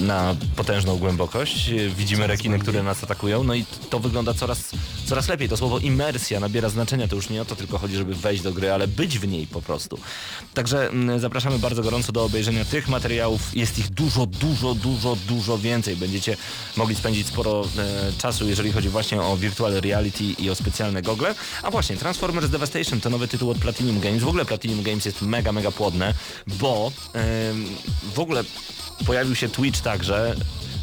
[0.00, 1.68] na potężną głębokość.
[1.68, 4.70] E, Widzimy rekiny, które nas atakują, no i to wygląda coraz,
[5.06, 5.48] coraz lepiej.
[5.48, 8.52] To słowo imersja nabiera znaczenia, to już nie o to tylko chodzi, żeby wejść do
[8.52, 9.98] gry, ale być w niej po prostu.
[10.54, 13.56] Także mm, zapraszamy bardzo gorąco do obejrzenia tych materiałów.
[13.56, 15.96] Jest ich dużo, dużo, dużo, dużo więcej.
[15.96, 16.36] Będziecie
[16.76, 21.34] mogli spędzić sporo e, czasu, jeżeli chodzi właśnie o virtual reality i o specjalne gogle.
[21.62, 24.22] A właśnie, Transformers Devastation to nowy tytuł od Platinum Games.
[24.22, 26.14] W ogóle Platinum Games jest mega, mega płodne,
[26.46, 27.66] bo em,
[28.14, 28.44] w ogóle
[29.06, 30.34] pojawił się Twitch także,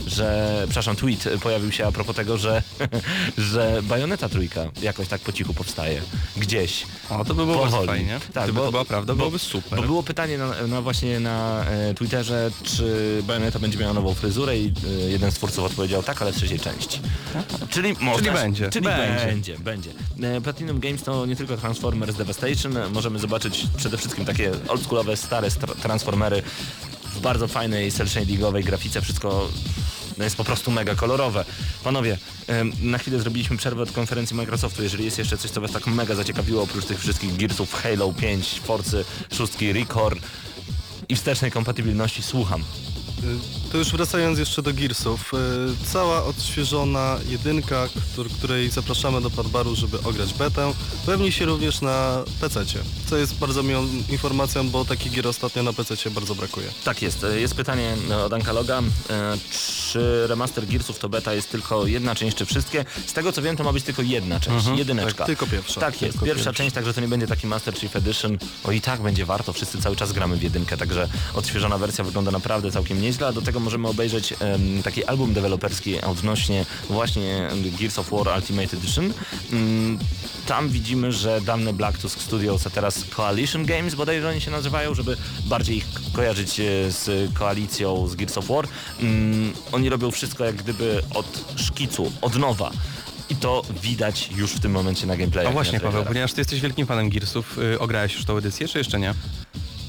[0.07, 2.63] że, przepraszam, tweet pojawił się a propos tego, że,
[3.37, 6.01] że Bajoneta trójka jakoś tak po cichu powstaje.
[6.37, 6.85] Gdzieś.
[7.09, 7.87] O, to by było bardzo Powoli.
[7.87, 8.19] fajnie.
[8.33, 9.79] Tak, Gdyby bo- to była prawda, bo- byłoby super.
[9.79, 14.57] Bo było pytanie na, na właśnie na e, Twitterze, czy Bajoneta będzie miała nową fryzurę
[14.59, 16.99] i e, jeden z twórców odpowiedział tak, ale w trzeciej części.
[17.69, 18.69] Czyli można, będzie.
[18.69, 19.25] Czyli Będzie.
[19.25, 19.89] będzie, będzie.
[20.37, 25.51] E, Platinum Games to nie tylko Transformers Devastation, możemy zobaczyć przede wszystkim takie oldschoolowe, stare
[25.81, 26.41] Transformery
[27.15, 29.49] w bardzo fajnej cel shadingowej grafice, wszystko
[30.17, 31.45] no jest po prostu mega kolorowe.
[31.83, 32.17] Panowie,
[32.81, 34.83] na chwilę zrobiliśmy przerwę od konferencji Microsoftu.
[34.83, 38.61] Jeżeli jest jeszcze coś, co was tak mega zaciekawiło, oprócz tych wszystkich Gearsów, Halo 5,
[38.63, 40.19] Forcy, 6, Record
[41.09, 42.63] i wstecznej kompatybilności, słucham.
[43.71, 45.37] To już wracając jeszcze do Gearsów, y,
[45.87, 50.73] cała odświeżona jedynka, któr, której zapraszamy do Padbaru, żeby ograć betę,
[51.05, 55.73] pewni się również na PC-cie, co jest bardzo miłą informacją, bo taki gier ostatnio na
[55.73, 56.67] PC-cie bardzo brakuje.
[56.83, 57.25] Tak jest.
[57.35, 59.37] Jest pytanie od Ankaloga, e,
[59.91, 62.85] czy remaster Gearsów to beta jest tylko jedna część, czy wszystkie?
[63.07, 65.13] Z tego co wiem, to ma być tylko jedna część, jedyneczka.
[65.17, 65.81] tak, tylko pierwsza.
[65.81, 66.63] Tak jest, Tylko pierwsza pierwsza.
[66.63, 68.37] część, także to nie będzie taki Master Chief Edition.
[68.63, 72.31] O i tak będzie warto, wszyscy cały czas gramy w jedynkę, także odświeżona wersja wygląda
[72.31, 77.47] naprawdę całkiem nieźle, a do tego możemy obejrzeć em, taki album deweloperski odnośnie właśnie
[77.79, 79.13] Gears of War Ultimate Edition.
[79.51, 79.99] Mm,
[80.45, 84.93] tam widzimy, że dawne Black Tusk Studios, a teraz Coalition Games bodajże oni się nazywają,
[84.93, 88.67] żeby bardziej ich kojarzyć e, z koalicją z Gears of War.
[88.99, 92.71] Mm, oni robią wszystko jak gdyby od szkicu, od nowa.
[93.29, 95.47] I to widać już w tym momencie na gameplayu.
[95.49, 98.77] A właśnie Paweł, ponieważ ty jesteś wielkim fanem Gearsów, y, ograłeś już tą edycję, czy
[98.77, 99.13] jeszcze nie?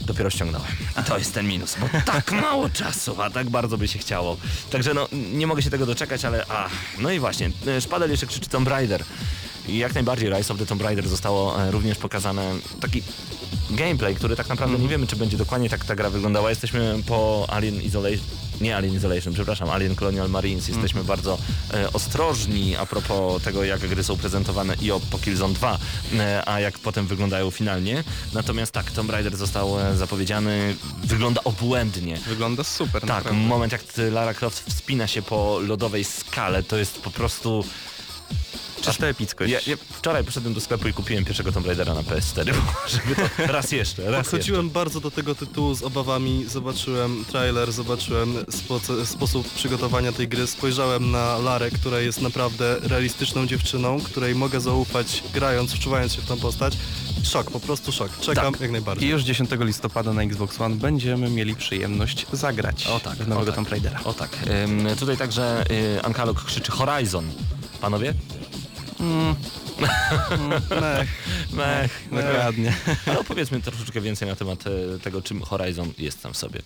[0.08, 0.68] Dopiero ściągnąłem.
[1.06, 4.36] To jest ten minus, bo tak mało czasu, a tak bardzo by się chciało.
[4.70, 6.68] Także no, nie mogę się tego doczekać, ale a,
[6.98, 9.04] no i właśnie, e, Szpadel jeszcze krzyczy Tomb Raider.
[9.68, 13.02] I jak najbardziej Rise of the Tomb Raider zostało e, również pokazane taki
[13.70, 16.50] gameplay, który tak naprawdę nie wiemy, czy będzie dokładnie tak ta gra wyglądała.
[16.50, 18.26] Jesteśmy po Alien Isolation,
[18.60, 20.68] nie Alien Isolation, przepraszam, Alien Colonial Marines.
[20.68, 21.38] Jesteśmy bardzo
[21.74, 25.78] e, ostrożni a propos tego, jak gry są prezentowane i o po Killzone 2,
[26.18, 28.04] e, a jak potem wyglądają finalnie.
[28.32, 32.16] Natomiast tak, Tomb Raider został e, zapowiedziany, wygląda obłędnie.
[32.16, 33.38] Wygląda super, Tak, naprawdę.
[33.38, 37.64] moment jak Lara Croft wspina się po lodowej skale, to jest po prostu...
[38.80, 39.52] Czysta epickość.
[39.52, 42.54] Ja, ja wczoraj poszedłem do sklepu i kupiłem pierwszego Tomb Raidera na PS4,
[42.94, 44.12] żeby to raz jeszcze, raz jeszcze.
[44.22, 50.46] Podchodziłem bardzo do tego tytułu z obawami, zobaczyłem trailer, zobaczyłem spo- sposób przygotowania tej gry,
[50.46, 56.26] spojrzałem na Larę, która jest naprawdę realistyczną dziewczyną, której mogę zaufać grając, wczuwając się w
[56.26, 56.76] tą postać.
[57.24, 58.08] Szok, po prostu szok.
[58.20, 58.60] Czekam Tak.
[58.60, 59.08] jak I najbardziej.
[59.08, 63.44] już 10 listopada na Xbox One będziemy mieli przyjemność zagrać O tak, w nowego o
[63.46, 63.54] tak.
[63.54, 64.00] Tomb Raidera.
[64.04, 64.30] O tak.
[64.64, 67.30] Ym, tutaj także y, Ankalog krzyczy Horizon.
[67.80, 68.14] Panowie?
[70.80, 71.08] Mech.
[71.52, 72.08] Mech.
[72.10, 72.74] Dokładnie.
[73.06, 76.60] Ale opowiedzmy troszeczkę więcej na temat e, tego, czym Horizon jest tam w sobie.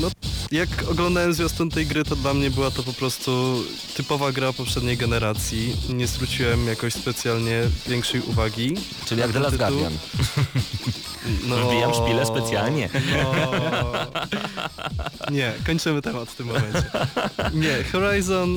[0.00, 0.10] No,
[0.52, 3.62] jak oglądałem zwiastun tej gry, to dla mnie była to po prostu
[3.96, 5.76] typowa gra poprzedniej generacji.
[5.88, 8.74] Nie zwróciłem jakoś specjalnie większej uwagi.
[9.06, 9.78] Czyli jak The ten Last tytuł.
[9.78, 9.98] Guardian.
[11.48, 12.88] No, Wbijam szpilę specjalnie.
[13.12, 13.32] No.
[15.30, 16.82] Nie, kończymy temat w tym momencie.
[17.54, 18.48] Nie, Horizon,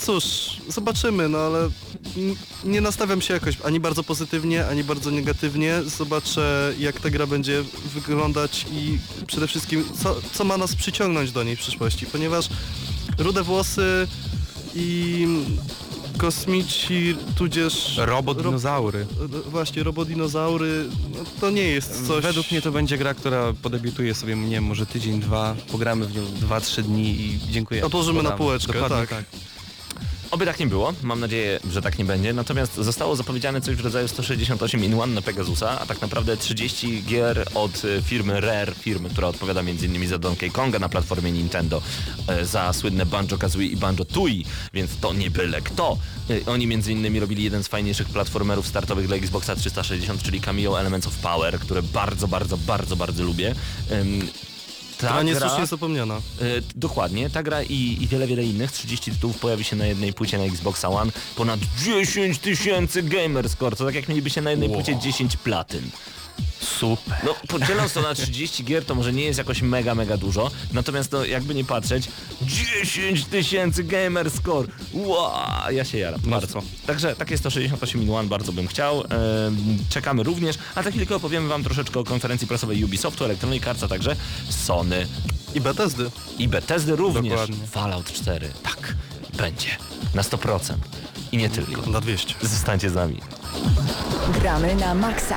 [0.00, 0.24] cóż,
[0.68, 1.70] zobaczymy, no ale
[2.64, 5.82] nie nastawiam się jakoś ani bardzo pozytywnie, ani bardzo negatywnie.
[5.98, 11.42] Zobaczę jak ta gra będzie wyglądać i przede wszystkim co, co ma nas przyciągnąć do
[11.44, 12.48] niej w przyszłości, ponieważ
[13.18, 14.08] rude włosy
[14.74, 15.26] i
[16.18, 17.96] kosmici, tudzież...
[17.96, 19.06] Robot dinozaury.
[19.18, 20.84] Ro- Właśnie, robodinozaury,
[21.14, 22.22] no, to nie jest coś...
[22.24, 26.16] Według mnie to będzie gra, która podebiutuje sobie, nie wiem, może tydzień, dwa, pogramy w
[26.16, 27.86] nią dwa, trzy dni i dziękuję.
[27.86, 29.24] Odłożymy na półeczkę, Dokładnie tak.
[30.30, 33.80] Oby tak nie było, mam nadzieję, że tak nie będzie, natomiast zostało zapowiedziane coś w
[33.80, 38.74] rodzaju 168 in one na Pegasusa, a tak naprawdę 30 gier od e, firmy Rare,
[38.74, 40.08] firmy, która odpowiada m.in.
[40.08, 41.82] za Donkey Konga na platformie Nintendo,
[42.28, 45.98] e, za słynne Banjo-Kazooie i Banjo-Tooie, więc to nie byle kto.
[46.30, 47.20] E, Oni m.in.
[47.20, 51.82] robili jeden z fajniejszych platformerów startowych dla Xboxa 360, czyli Cameo Elements of Power, które
[51.82, 53.54] bardzo, bardzo, bardzo, bardzo lubię.
[55.00, 56.14] Ta gra- niesłusznie zapomniana.
[56.14, 56.20] E,
[56.74, 60.38] dokładnie, ta gra i, i wiele, wiele innych, 30 tytułów pojawi się na jednej płycie
[60.38, 64.96] na Xbox One, ponad 10 tysięcy gamer score, to tak jak mielibyście na jednej płycie
[64.98, 65.90] 10 platyn.
[66.60, 67.16] Super.
[67.24, 71.10] No, podzieląc to na 30 gier, to może nie jest jakoś mega, mega dużo, natomiast
[71.10, 72.08] to jakby nie patrzeć,
[72.42, 76.62] 10 tysięcy gamer score, wow, ja się jaram, bardzo.
[76.86, 79.56] Także takie 168 in one bardzo bym chciał, Em,
[79.90, 83.88] czekamy również, a za chwilkę opowiemy wam troszeczkę o konferencji prasowej Ubisoftu, Electronic Arts, a
[83.88, 84.16] także
[84.48, 85.06] Sony
[85.54, 86.10] I Bethesdy.
[86.38, 87.30] i Bethesdy również.
[87.32, 87.66] Dokładnie.
[87.66, 88.48] Fallout 4.
[88.62, 88.94] Tak,
[89.36, 89.68] będzie.
[90.14, 90.74] Na 100%.
[91.32, 91.90] I nie tylko.
[91.90, 92.34] Na 200.
[92.42, 93.20] Zostańcie z nami.
[94.40, 95.36] Gramy na maksa.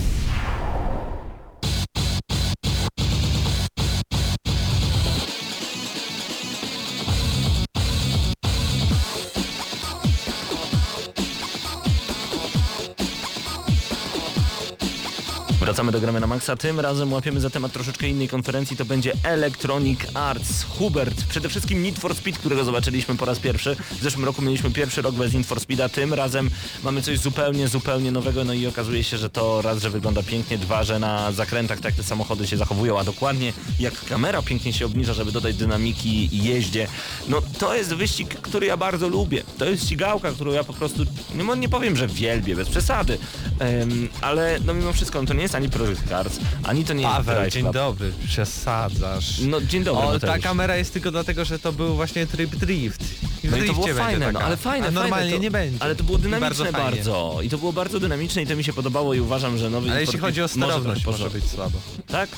[15.81, 16.55] Wracamy do Gramy na Maxa.
[16.55, 18.77] Tym razem łapiemy za temat troszeczkę innej konferencji.
[18.77, 20.63] To będzie Electronic Arts.
[20.63, 23.75] Hubert, przede wszystkim Need for Speed, którego zobaczyliśmy po raz pierwszy.
[23.99, 25.89] W zeszłym roku mieliśmy pierwszy rok bez Need for Speeda.
[25.89, 26.49] Tym razem
[26.83, 28.43] mamy coś zupełnie, zupełnie nowego.
[28.43, 31.95] No i okazuje się, że to raz, że wygląda pięknie, dwa, że na zakrętach tak
[31.95, 36.87] te samochody się zachowują, a dokładnie jak kamera pięknie się obniża, żeby dodać dynamiki jeździe.
[37.27, 39.43] No to jest wyścig, który ja bardzo lubię.
[39.57, 43.17] To jest ścigałka, którą ja po prostu, mo- nie powiem, że wielbię, bez przesady.
[43.59, 47.01] Em, ale no mimo wszystko, no to nie jest ani Project Cars, ani to nie
[47.01, 47.73] jest Paweł, Drive dzień Club.
[47.73, 49.39] dobry, przesadzasz.
[49.39, 53.01] No dzień dobry, o, ta kamera jest tylko dlatego, że to był właśnie tryb drift.
[53.43, 55.83] I No i to było fajne, no ale fajne, A normalnie fajne, to, nie będzie.
[55.83, 56.83] Ale to było I dynamiczne bardzo.
[56.95, 57.39] bardzo.
[57.43, 60.01] I to było bardzo dynamiczne i to mi się podobało i uważam, że nowy Ale
[60.01, 61.39] jeśli chodzi o sterowność, może porządku.
[61.39, 61.77] być słabo.
[62.07, 62.29] Tak?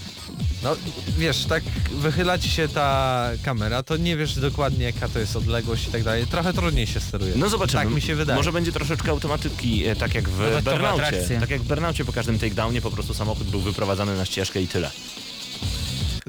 [0.63, 0.75] No
[1.17, 5.87] wiesz, tak wychyla ci się ta kamera, to nie wiesz dokładnie jaka to jest odległość
[5.87, 6.27] i tak dalej.
[6.27, 7.33] Trochę trudniej się steruje.
[7.35, 7.83] No zobaczymy.
[7.83, 8.37] Tak mi się wydaje.
[8.37, 11.39] Może będzie troszeczkę automatyki, e, tak jak w atrakcje.
[11.39, 14.67] Tak jak w Burnaucie po każdym takedownie po prostu samochód był wyprowadzany na ścieżkę i
[14.67, 14.91] tyle.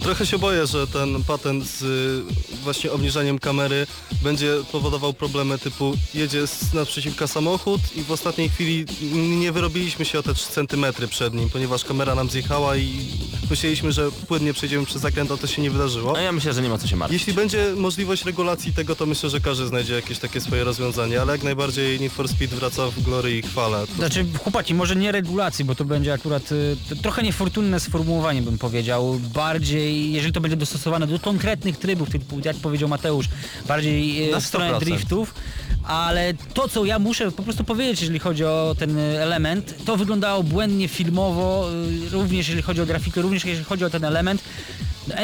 [0.05, 3.87] Trochę się boję, że ten patent z y, właśnie obniżaniem kamery
[4.23, 8.85] będzie powodował problemy typu jedzie z naprzeciwka samochód i w ostatniej chwili
[9.41, 13.09] nie wyrobiliśmy się o te 3 cm przed nim, ponieważ kamera nam zjechała i
[13.51, 16.13] myśleliśmy, że płynnie przejdziemy przez zakręt, a to się nie wydarzyło.
[16.13, 17.21] No ja myślę, że nie ma co się martwić.
[17.21, 21.33] Jeśli będzie możliwość regulacji tego, to myślę, że każdy znajdzie jakieś takie swoje rozwiązanie, ale
[21.33, 23.87] jak najbardziej Need for Speed wraca w glory i chwale.
[23.97, 28.59] Znaczy, chłopaki, może nie regulacji, bo to będzie akurat y, to trochę niefortunne sformułowanie, bym
[28.59, 29.21] powiedział.
[29.35, 33.27] Bardziej, jeżeli to będzie dostosowane do konkretnych trybów, typu, jak powiedział Mateusz,
[33.69, 34.81] bardziej w stronę 100%.
[34.81, 35.35] driftów,
[35.85, 40.43] ale to, co ja muszę po prostu powiedzieć, jeżeli chodzi o ten element, to wyglądało
[40.43, 41.71] błędnie filmowo,
[42.07, 44.43] y, również jeżeli chodzi o grafikę, również jeżeli chodzi o ten element.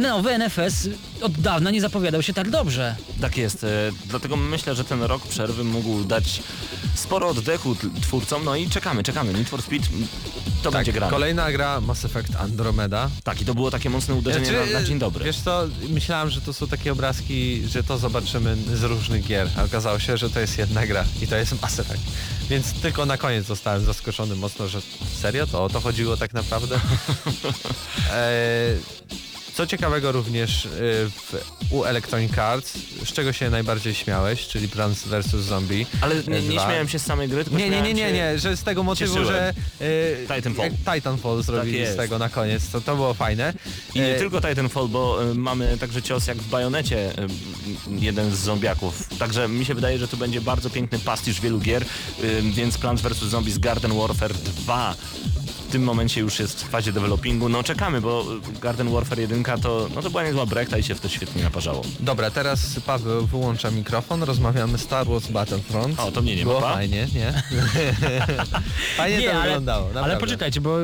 [0.02, 0.88] Nowy NFS
[1.22, 2.96] od dawna nie zapowiadał się tak dobrze.
[3.20, 3.68] Tak jest, e,
[4.06, 6.42] dlatego myślę, że ten rok przerwy mógł dać
[6.94, 9.32] sporo oddechu twórcom, no i czekamy, czekamy.
[9.32, 9.88] Need for Speed
[10.62, 11.10] to tak, będzie gra.
[11.10, 13.10] kolejna gra Mass Effect Andromeda.
[13.24, 15.24] Tak, i to było takie mocne uderzenie Znaczy, na, na dzień dobry.
[15.24, 19.62] Wiesz co, myślałem, że to są takie obrazki, że to zobaczymy z różnych gier, a
[19.64, 22.02] okazało się, że to jest jedna gra i to jest Mass Effect.
[22.50, 24.80] Więc tylko na koniec zostałem zaskoczony mocno, że
[25.20, 26.76] serio to o to chodziło tak naprawdę.
[28.12, 28.74] e,
[29.60, 30.68] co ciekawego również e,
[31.08, 31.34] w,
[31.70, 32.72] u Electronic Arts,
[33.04, 35.26] z czego się najbardziej śmiałeś, czyli Plants vs.
[35.26, 35.86] Zombie.
[36.00, 36.64] Ale nie, nie Dwa.
[36.66, 39.14] śmiałem się z samej gry, tylko Nie, nie, nie, nie, nie, że z tego motywu,
[39.14, 39.34] cieszyłem.
[39.34, 39.54] że
[40.28, 40.64] e, Titanfall.
[40.64, 41.92] jak Titanfall zrobili jest.
[41.92, 43.52] z tego na koniec, to to było fajne.
[43.94, 47.26] I nie E, tylko Titanfall, bo y, mamy także cios jak w Bajonecie, y,
[48.00, 49.08] jeden z zombiaków.
[49.18, 53.02] Także mi się wydaje, że tu będzie bardzo piękny pastisz wielu gier, y, więc Plants
[53.02, 53.18] vs.
[53.18, 54.94] Zombies Garden Warfare 2
[55.70, 57.48] w tym momencie już jest w fazie developingu.
[57.48, 58.24] No czekamy, bo
[58.60, 61.82] Garden Warfare 1 to, no to była niezła brekta i się w to świetnie naparzało.
[62.00, 66.00] Dobra, teraz Paweł wyłącza mikrofon, rozmawiamy Star Wars Battlefront.
[66.00, 66.74] O, to mnie nie Było ma.
[66.74, 67.32] fajnie, nie?
[68.96, 70.20] fajnie to ale, wyglądało, ale naprawdę.
[70.20, 70.78] poczekajcie, bo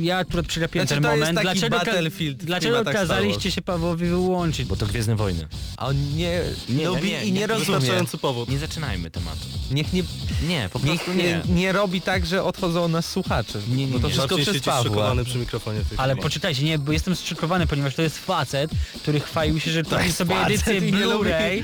[0.00, 1.48] ja akurat przegapiłem Znaczy, ten to jest moment.
[1.48, 4.68] taki Dlaczego, Battlefield dlaczego kazaliście się Pawłowi wyłączyć?
[4.68, 5.46] Bo to Gwiezdne Wojny.
[5.76, 7.78] A on nie, Nie, lubi nie, nie, i nie, nie, rozumie.
[8.20, 8.48] Powód.
[8.48, 9.38] Nie zaczynajmy tematu.
[9.70, 10.02] Niech nie,
[10.48, 11.54] Nie, po niech prostu nie, nie.
[11.54, 13.58] nie robi tak, że odchodzą od nas słuchacze.
[13.68, 14.12] Nie, nie, bo to nie.
[14.12, 15.14] wszystko Marcin przez Pawła.
[15.24, 16.22] przy mikrofonie w tej Ale chwili.
[16.22, 18.70] poczekajcie, nie, bo jestem zszokowany, ponieważ to jest facet,
[19.02, 21.62] który chwalił się, że kupi jest sobie facet edycję i nie lubi- Blu-ray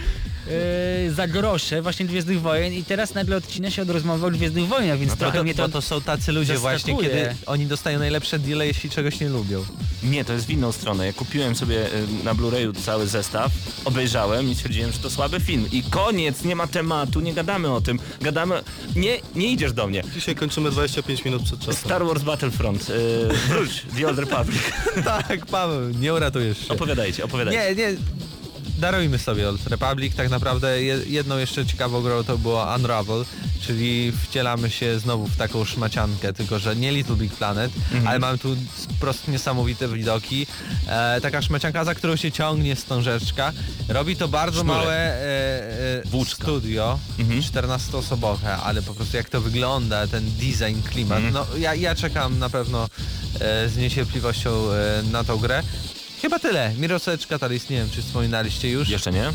[1.06, 4.66] yy, za grosze właśnie Gwiezdnych Wojen i teraz nagle odcina się od rozmowy o Gwiezdnych
[4.66, 5.62] Wojnach, więc Bo trochę to, mnie to...
[5.62, 7.08] bo to są tacy ludzie właśnie, zaskakuje.
[7.24, 9.64] kiedy oni dostają najlepsze deale, jeśli czegoś nie lubią.
[10.02, 11.06] Nie, to jest w inną stronę.
[11.06, 13.52] Ja kupiłem sobie y, na Blu-rayu cały zestaw,
[13.84, 15.66] obejrzałem i stwierdziłem, że to słaby film.
[15.72, 17.98] I koniec, nie ma tematu, nie gadamy o tym.
[18.20, 18.62] Gadamy...
[18.96, 20.02] Nie, nie idziesz do mnie.
[20.14, 21.74] Dzisiaj kończymy 25 minut przed czasem.
[21.74, 22.88] Star Wars Battlefront.
[22.88, 22.96] Yy,
[23.48, 24.62] wróć, The Old Republic.
[25.04, 26.74] tak, Paweł, nie uratujesz się.
[26.74, 27.74] Opowiadajcie, opowiadajcie.
[27.74, 27.96] Nie, nie.
[28.78, 30.14] Darujmy sobie Old Republic.
[30.14, 33.24] Tak naprawdę je- jedną jeszcze ciekawą grą to było Unravel,
[33.60, 37.72] czyli wcielamy się znowu w taką szmaciankę, tylko że nie Little Big Planet,
[38.06, 38.56] ale mamy tu
[38.88, 40.46] po prostu niesamowite widoki.
[40.88, 43.52] E, taka szmacianka, za którą się ciągnie stążeczka.
[43.88, 44.78] Robi to bardzo Sznurek.
[44.82, 46.98] małe e, e, studio,
[47.42, 51.22] 14-osobowe, ale po prostu jak to wygląda, ten design, klimat.
[51.32, 52.88] No ja, ja czekam na pewno
[53.40, 55.62] e, z niecierpliwością e, na tą grę.
[56.22, 56.74] Chyba tyle.
[56.78, 58.88] Miroseczka Catalyst, nie wiem czy wspominaliście już.
[58.88, 59.32] Jeszcze nie?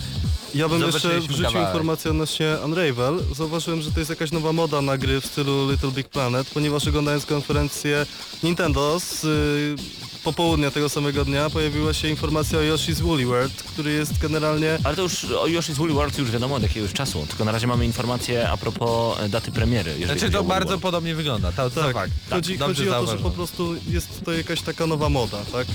[0.55, 1.67] Ja bym jeszcze wrzucił kawałek.
[1.67, 3.19] informację odnośnie Unravel.
[3.35, 6.87] Zauważyłem, że to jest jakaś nowa moda na gry w stylu Little Big Planet, ponieważ
[6.87, 8.05] oglądając konferencję
[8.43, 9.75] Nintendo z y,
[10.23, 14.95] popołudnia tego samego dnia pojawiła się informacja o Yoshi's Woolly World, który jest generalnie Ale
[14.95, 17.85] to już o Yoshi's Woolly World już wiadomo od jakiegoś czasu, tylko na razie mamy
[17.85, 20.05] informacje a propos e, daty premiery.
[20.05, 20.81] Znaczy to bardzo World.
[20.81, 22.11] podobnie wygląda, to, to tak, fakt.
[22.29, 25.67] chodzi, Dobrze chodzi o to, że po prostu jest to jakaś taka nowa moda, tak?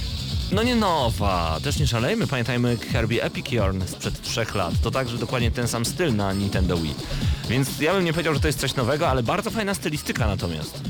[0.53, 4.74] No nie nowa, też nie szalejmy, pamiętajmy Kirby Epic Yarn sprzed trzech lat.
[4.82, 6.94] To także dokładnie ten sam styl na Nintendo Wii.
[7.49, 10.80] Więc ja bym nie powiedział, że to jest coś nowego, ale bardzo fajna stylistyka natomiast.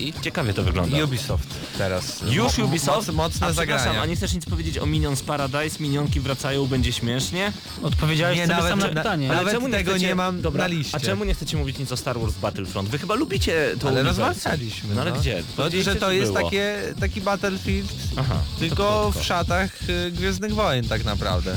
[0.00, 1.04] I ciekawie to wygląda.
[1.04, 1.46] Ubisoft
[1.78, 2.22] teraz.
[2.30, 3.06] Już Mo- Ubisoft?
[3.08, 4.02] Moc, mocne a zagrania.
[4.02, 5.76] a nie chcesz nic powiedzieć o Minions Paradise?
[5.82, 7.52] Minionki wracają, będzie śmiesznie?
[7.82, 9.30] Odpowiedziałeś Nie, sobie nawet- sam na na- pytanie.
[9.38, 10.96] ale- Nawet tego nie mam na liście.
[10.96, 12.88] A czemu nie chcecie mówić nic o Star Wars Battlefront?
[12.88, 14.94] Wy chyba lubicie to Ale rozmawialiśmy.
[14.94, 15.36] No ale gdzie?
[15.48, 16.44] No, Powiedzieliście, że to jest było.
[16.44, 21.56] takie, taki Battlefield, Aha, tylko w szatach y, Gwiezdnych Wojen tak naprawdę.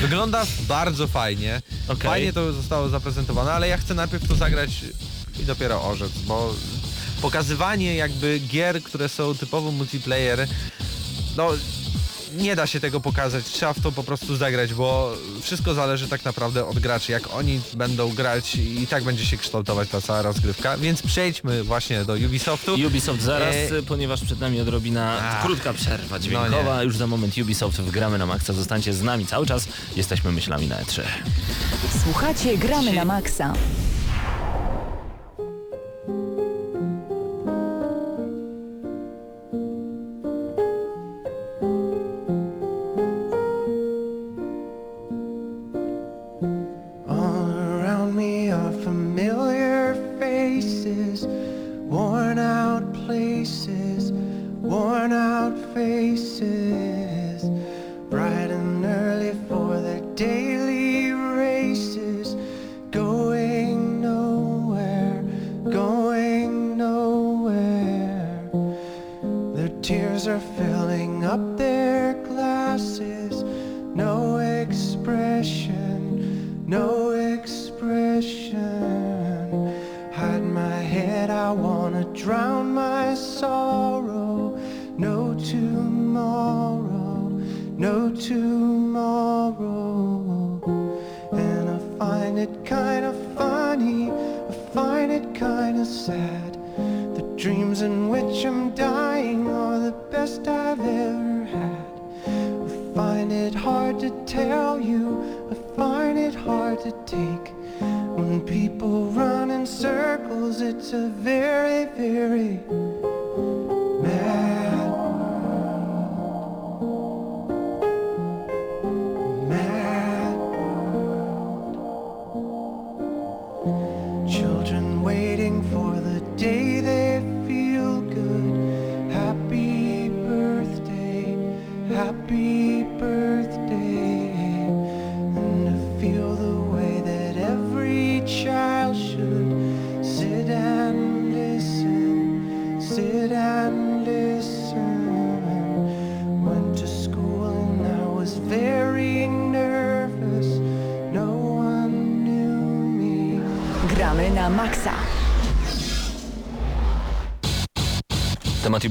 [0.00, 1.62] Wygląda bardzo fajnie.
[1.88, 2.10] Okej.
[2.10, 4.70] Fajnie to zostało zaprezentowane, ale ja chcę najpierw to zagrać
[5.40, 6.54] i dopiero orzec, bo
[7.22, 10.46] pokazywanie jakby gier, które są typowo multiplayer,
[11.36, 11.48] no
[12.36, 16.24] nie da się tego pokazać, trzeba w to po prostu zagrać, bo wszystko zależy tak
[16.24, 20.76] naprawdę od graczy, jak oni będą grać i tak będzie się kształtować ta cała rozgrywka,
[20.76, 22.74] więc przejdźmy właśnie do Ubisoftu.
[22.86, 25.44] Ubisoft zaraz, E, ponieważ przed nami odrobina Ach.
[25.46, 26.82] krótka przerwa No dźwiękowa.
[26.82, 28.52] Już za moment Ubisoft wgramy na maksa.
[28.52, 29.68] Zostańcie z nami cały czas.
[29.96, 31.02] Jesteśmy myślami na E E3.
[32.04, 33.54] Słuchacie Gramy na Maxa.
[106.82, 107.52] To take.
[107.80, 112.58] When people run in circles, it's a very, very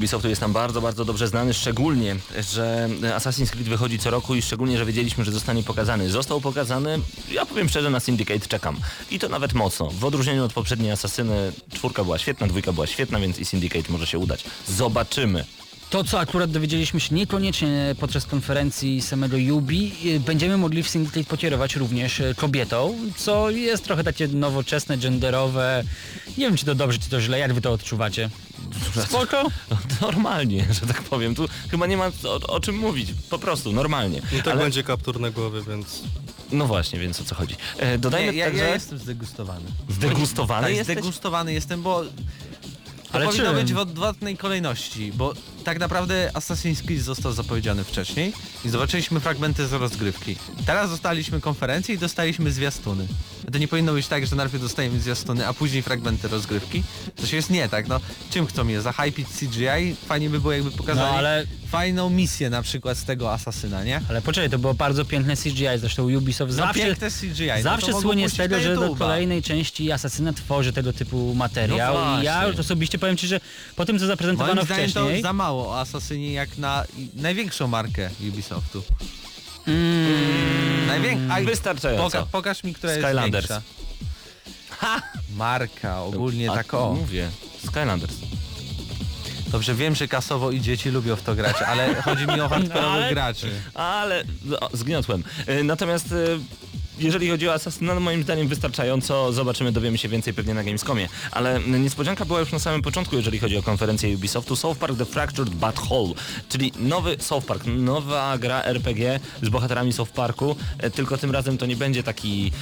[0.02, 2.16] Ubisoftu jest nam bardzo, bardzo dobrze znany, szczególnie,
[2.52, 6.10] że Assassin's Creed wychodzi co roku i szczególnie, że wiedzieliśmy, że zostanie pokazany.
[6.10, 6.98] Został pokazany,
[7.30, 8.76] ja powiem szczerze, na Syndicate czekam.
[9.10, 9.90] I to nawet mocno.
[9.90, 14.06] W odróżnieniu od poprzedniej Asasyny, czwórka była świetna, dwójka była świetna, więc i Syndicate może
[14.06, 14.44] się udać.
[14.68, 15.44] Zobaczymy.
[15.92, 21.24] To, co akurat dowiedzieliśmy się niekoniecznie podczas konferencji samego Yubi, y, będziemy mogli w Syndicate
[21.24, 25.84] pokierować również y, kobietą, co jest trochę takie nowoczesne, genderowe.
[26.38, 28.30] Nie wiem, czy to dobrze, czy to źle, jak wy to odczuwacie?
[29.04, 29.42] Spoko?
[30.00, 31.34] Normalnie, że tak powiem.
[31.34, 33.14] Tu chyba nie ma o, o czym mówić.
[33.30, 34.18] Po prostu, normalnie.
[34.18, 36.00] I tak Ale- będzie kaptur na głowie, więc
[36.52, 37.56] No właśnie, więc o co chodzi.
[37.78, 38.64] E, dodajmy Nie, ja, także...
[38.64, 39.64] ja jestem zdegustowany.
[39.88, 40.96] Zdegustowany tak, jesteś?
[40.96, 42.04] zdegustowany jestem, bo
[43.12, 43.56] to Ale powinno czym?
[43.56, 48.32] być w odwrotnej kolejności, bo tak naprawdę Assassin's Creed został zapowiedziany wcześniej
[48.64, 50.36] i zobaczyliśmy fragmenty z rozgrywki.
[50.66, 53.06] Teraz dostaliśmy konferencję i dostaliśmy zwiastuny.
[53.52, 56.82] To nie powinno być tak, że najpierw dostajemy zwiastuny, a później fragmenty rozgrywki.
[57.16, 58.00] To się jest nie tak, no.
[58.30, 58.82] Czym chcą je?
[58.82, 59.96] Zahypić CGI?
[60.06, 64.00] Fajnie by było jakby pokazali No, ale- fajną misję na przykład z tego Asasyna, nie?
[64.08, 66.80] Ale poczekaj, to było bardzo piękne CGI, zresztą Ubisoft No zawsze...
[66.82, 67.48] piękne CGI.
[67.56, 71.94] no Zawsze mogą słynie z tego, że do kolejnej części Asasyna tworzy tego typu materiał.
[71.94, 73.40] No I ja osobiście powiem Ci, że
[73.76, 75.16] po tym co zaprezentowano wcześniej...
[75.16, 76.84] to za mało o Asasynie jak na
[77.14, 78.82] największą markę Ubisoftu.
[79.66, 81.40] Mm, Największa.
[81.40, 82.18] Wystarczająco.
[82.18, 83.62] Poka pokaż mi, która jest większa.
[85.36, 86.94] Marka, ogólnie A, tak o.
[86.94, 87.30] Mówię.
[87.66, 88.14] Skylanders.
[89.48, 92.92] Dobrze, wiem, że kasowo i dzieci lubią w to grać, ale chodzi mi o hardkorowych
[92.92, 93.50] Ale- graczy.
[93.74, 95.24] Ale no, zgniotłem.
[95.48, 96.38] Y, Natomiast y,
[96.98, 99.32] jeżeli chodzi o Assassina, no moim zdaniem wystarczająco.
[99.32, 101.08] Zobaczymy, dowiemy się więcej pewnie na Gamescomie.
[101.30, 104.56] Ale niespodzianka była już na samym początku, jeżeli chodzi o konferencję Ubisoftu.
[104.56, 106.14] South Park The Fractured But Whole,
[106.48, 111.58] czyli nowy South Park, nowa gra RPG z bohaterami South Parku, e, tylko tym razem
[111.58, 112.52] to nie będzie taki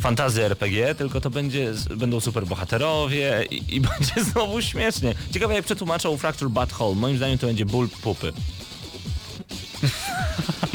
[0.00, 5.14] fantazy RPG, tylko to będzie, będą super bohaterowie i, i będzie znowu śmiesznie.
[5.32, 6.94] Ciekawe jak przetłumaczą Fractured But Whole.
[6.94, 8.32] Moim zdaniem to będzie ból pupy.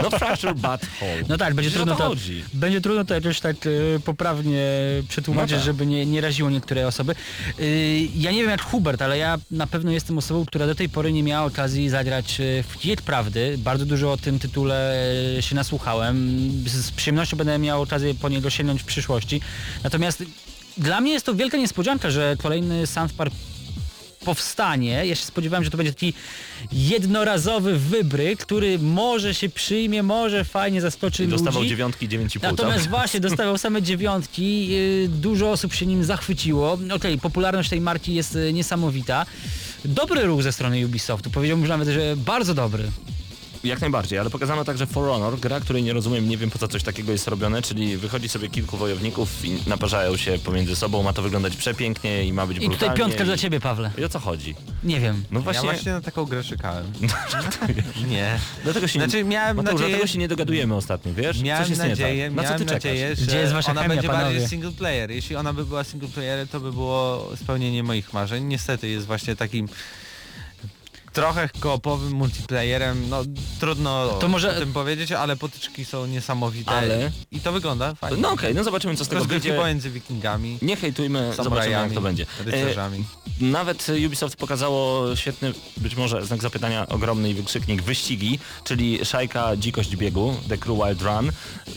[0.04, 1.24] No Fractured But Whole.
[1.30, 2.43] No tak, będzie trudno to chodzi.
[2.54, 4.66] będzie trudno to jakoś tak e, poprawnie
[5.10, 5.66] przetłumaczyć, No tak.
[5.66, 7.16] żeby nie, nie raziło niektóre osoby.
[7.60, 10.89] Y, ja nie wiem jak Hubert, ale ja na pewno jestem osobą, która do tej
[10.89, 13.56] pory nie miała okazji zagrać e, w Kijek Prawdy.
[13.58, 14.95] Bardzo dużo o tym tytule
[15.38, 16.39] e, się nasłuchałem.
[16.68, 19.41] Z, z przyjemnością będę miał okazję po niego sięgnąć w przyszłości.
[19.84, 20.24] Natomiast
[20.78, 23.34] dla mnie jest to wielka niespodzianka, że kolejny South Park
[24.26, 25.05] powstanie.
[25.05, 26.13] Ja się spodziewałem, że to będzie taki
[26.71, 31.69] jednorazowy wybryk, który może się przyjmie, może fajnie zaskoczy Dostawał ludzi.
[31.69, 32.49] dziewiątki, dziewięć i pół.
[32.49, 36.78] Natomiast właśnie dostawał same dziewiątki, yy, dużo osób się nim zachwyciło.
[36.95, 39.26] Okej, popularność tej marki jest yy, niesamowita.
[39.86, 42.91] Dobry ruch ze strony Ubisoftu, powiedziałbym nawet, że bardzo dobry.
[43.64, 46.68] Jak najbardziej, ale pokazano także For Honor, gra, której nie rozumiem, nie wiem po co
[46.68, 51.14] coś takiego jest robione, czyli wychodzi sobie kilku wojowników i naparzają się pomiędzy sobą, ma
[51.14, 52.97] to wyglądać przepięknie i ma być I tutaj brutalnie.
[52.99, 53.26] piątka i...
[53.26, 53.91] dla ciebie, Pawle.
[53.97, 54.55] I o co chodzi?
[54.84, 55.24] Nie wiem.
[55.32, 56.86] No Ja właśnie, właśnie na taką grę czekałem.
[58.09, 58.39] Nie.
[58.64, 61.41] dlatego się, Znaczy miałem Mateusz, nadzieję, dlatego się nie dogadujemy ostatnio, wiesz?
[61.41, 62.36] Miałem Coś jest nie nadzieję, tak.
[62.36, 63.20] Na co ty nadzieję, czekasz?
[63.20, 64.47] że Gdzie jest wasza ona chemia, będzie bardziej panowie?
[64.47, 65.11] single player.
[65.11, 68.43] Jeśli ona by była single player, to by było spełnienie moich marzeń.
[68.43, 69.68] Niestety jest właśnie takim
[71.14, 73.24] trochę koopowym multiplayerem, no
[73.59, 78.18] trudno To może- o tym powiedzieć, ale potyczki są niesamowite Ale- i to wygląda fajnie.
[78.18, 79.61] No okej, no zobaczymy co z tego Rozgrywki wyjdzie.
[79.61, 82.26] pomiędzy wikingami, Nie hejtujmy, zobaczymy jak to będzie.
[82.41, 83.03] E, rycerzami.
[83.41, 89.95] Nawet Ubisoft pokazało świetny, być może znak zapytania, ogromny i wykrzyknik wyścigi, czyli Szajka Dzikość
[89.95, 91.32] Biegu, The Crew Wild Run.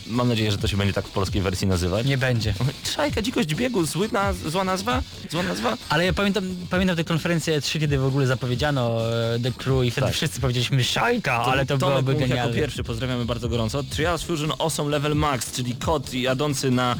[0.06, 2.06] Mam nadzieję, że to się będzie tak w polskiej wersji nazywać.
[2.06, 2.54] Nie będzie.
[2.96, 5.02] Szajka Dzikość Biegu, zły naz zła nazwa?
[5.30, 5.76] Zła nazwa?
[5.88, 9.90] Ale ja pamiętam, pamiętam tę konferencję 3, kiedy w ogóle zapowiedziano e, The Crew i
[9.90, 10.14] wtedy Tak.
[10.16, 12.54] wszyscy powiedzieliśmy szajka, ale to Tomek byłoby Much jako genialne.
[12.54, 13.82] pierwszy, pozdrawiamy bardzo gorąco.
[13.82, 16.96] Trials Fusion Awesome Level Max, czyli kot jadący na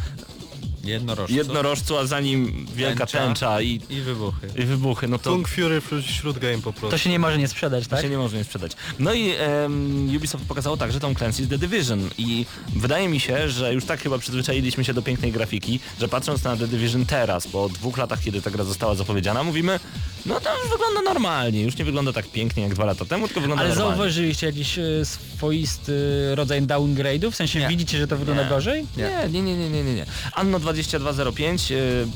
[0.87, 1.35] Jednorożcu.
[1.37, 3.19] jednorożcu, a za nim wielka Tęcza.
[3.27, 4.49] tęcza i, I wybuchy.
[4.57, 5.09] i wybuchy.
[5.09, 6.91] No to Kung Fury wśród- game po prostu.
[6.91, 8.03] To się nie może nie sprzedać, tak?
[8.03, 8.73] się nie może nie sprzedać.
[8.99, 13.75] No i em, Ubisoft pokazało także Tom Clancy's The Division i wydaje mi się, że
[13.75, 17.69] już tak chyba przyzwyczailiśmy się do pięknej grafiki, że patrząc na The Division teraz, po
[17.69, 19.81] dwóch latach, kiedy ta gra została zapowiedziana, mówimy,
[20.27, 23.41] no to już wygląda normalnie, już nie wygląda tak pięknie jak dwa lata temu, tylko
[23.41, 23.97] wygląda Ale normalnie.
[23.97, 25.93] zauważyliście jakiś e, swoisty
[26.35, 27.31] rodzaj downgrade'u?
[27.31, 27.69] W sensie Nie.
[27.69, 28.49] widzicie, że to wygląda Nie.
[28.49, 28.87] gorzej?
[28.97, 29.95] Nie, nie, nie, nie, nie, nie.
[29.95, 30.07] nie.
[30.33, 32.09] Anno 2205, yy,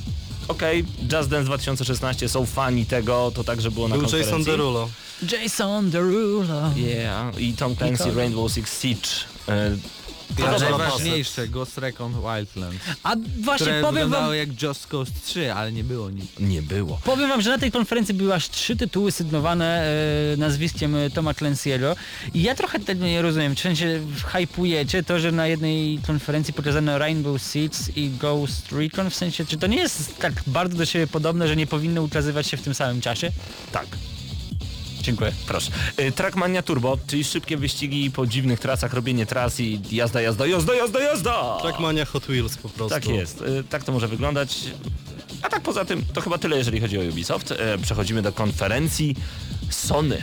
[0.48, 4.32] okej, Just Dance 2016 są fani tego, to także było na Był konferencji.
[4.32, 4.88] Jason Derulo.
[5.32, 6.70] Jason Derulo.
[6.76, 8.14] Yeah, i Tom Clancy.
[8.14, 9.08] Rainbow Six Siege.
[10.38, 12.76] Dobra, najważniejsze, Ghost Recon Wildlands.
[13.02, 16.24] A właśnie Które powiem wam, wyglądało jak Just Cause 3, ale nie było nic.
[16.40, 17.00] nie było.
[17.04, 19.82] powiem wam, że na tej konferencji były aż trzy tytuły sygnowane
[20.32, 21.96] e, nazwiskiem e, Toma Clancy'ego
[22.34, 23.54] i ja trochę tego nie rozumiem.
[23.54, 29.10] Czy się hypujecie to, że na jednej konferencji pokazano Rainbow Six i Ghost Recon?
[29.10, 32.46] W sensie, czy to nie jest tak bardzo do siebie podobne, że nie powinny ukazywać
[32.46, 33.30] się w tym samym czasie?
[33.72, 33.86] Tak.
[35.03, 35.32] Dziękuję.
[35.46, 35.70] Proszę.
[36.01, 40.74] Y, Trackmania Turbo, czyli szybkie wyścigi po dziwnych trasach, robienie tras i jazda, jazda, jazda,
[40.74, 41.59] jazda, jazda!
[41.62, 42.94] Trackmania Hot Wheels po prostu.
[42.94, 43.40] Tak jest.
[43.40, 44.57] Y, Tak to może wyglądać.
[45.42, 47.53] A tak poza tym, to chyba tyle, jeżeli chodzi o Ubisoft.
[47.53, 49.16] E, Przechodzimy do konferencji
[49.70, 50.22] Sony.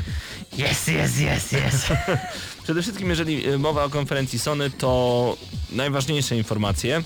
[0.57, 1.87] Jest, jest, jest, jest.
[2.63, 5.37] Przede wszystkim, jeżeli y, mowa o konferencji Sony, to
[5.71, 7.03] najważniejsze informacje.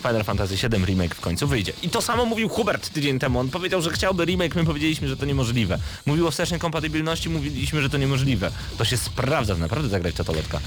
[0.00, 1.72] Final Fantasy VII Remake w końcu wyjdzie.
[1.82, 3.38] I to samo mówił Hubert tydzień temu.
[3.38, 5.78] On powiedział, że chciałby remake, my powiedzieliśmy, że to niemożliwe.
[6.06, 8.50] Mówił o wstecznej kompatybilności, mówiliśmy, że to niemożliwe.
[8.78, 10.60] To się sprawdza, naprawdę zagrać czatolotka.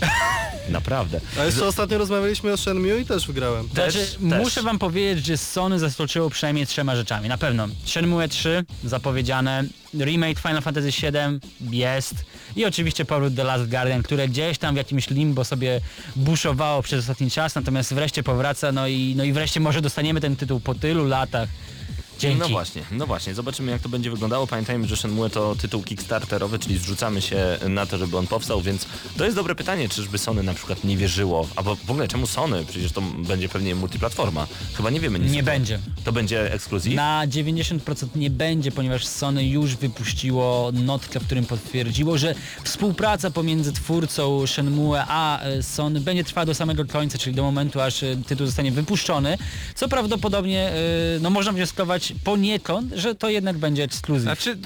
[0.68, 1.20] Naprawdę.
[1.40, 3.68] A jeszcze ostatnio rozmawialiśmy o Shenmue i też wygrałem.
[3.68, 4.38] Też, Znaczy, też.
[4.44, 7.28] muszę wam powiedzieć, że Sony zaskoczyło przynajmniej trzema rzeczami.
[7.28, 9.64] Na pewno Shenmue 3 zapowiedziane,
[9.98, 11.40] remake Final Fantasy VII
[11.78, 12.14] jest
[12.56, 15.80] i oczywiście powrót The Last Guardian, które gdzieś tam w jakimś limbo sobie
[16.16, 20.36] buszowało przez ostatni czas, natomiast wreszcie powraca, no i, no i wreszcie może dostaniemy ten
[20.36, 21.48] tytuł po tylu latach.
[22.18, 22.38] Dzięki.
[22.38, 24.46] No właśnie, no właśnie, zobaczymy jak to będzie wyglądało.
[24.46, 28.86] Pamiętajmy, że Shenmue to tytuł kickstarterowy, czyli zrzucamy się na to, żeby on powstał, więc
[29.16, 32.64] to jest dobre pytanie, czyżby Sony na przykład nie wierzyło, albo w ogóle czemu Sony?
[32.64, 34.46] Przecież to będzie pewnie multiplatforma.
[34.74, 35.32] Chyba nie wiemy nic.
[35.32, 35.78] Nie będzie.
[36.04, 36.94] To będzie ekskluzyw?
[36.94, 43.72] Na 90% nie będzie, ponieważ Sony już wypuściło notkę, w którym potwierdziło, że współpraca pomiędzy
[43.72, 48.16] twórcą Shenmue a e, Sony będzie trwała do samego końca, czyli do momentu, aż e,
[48.26, 49.38] tytuł zostanie wypuszczony,
[49.74, 50.74] co prawdopodobnie, e,
[51.20, 54.22] no można wnioskować poniekąd, że to jednak będzie ekskluzyw.
[54.22, 54.58] Znaczy,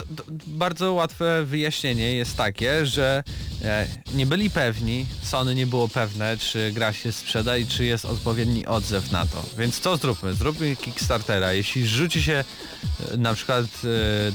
[0.47, 3.23] bardzo łatwe wyjaśnienie jest takie, że
[3.63, 8.05] e, nie byli pewni, Sony nie było pewne, czy gra się sprzeda i czy jest
[8.05, 9.45] odpowiedni odzew na to.
[9.59, 10.35] Więc co zróbmy?
[10.35, 11.53] Zróbmy Kickstartera.
[11.53, 12.45] Jeśli rzuci się
[13.13, 13.89] e, na przykład e,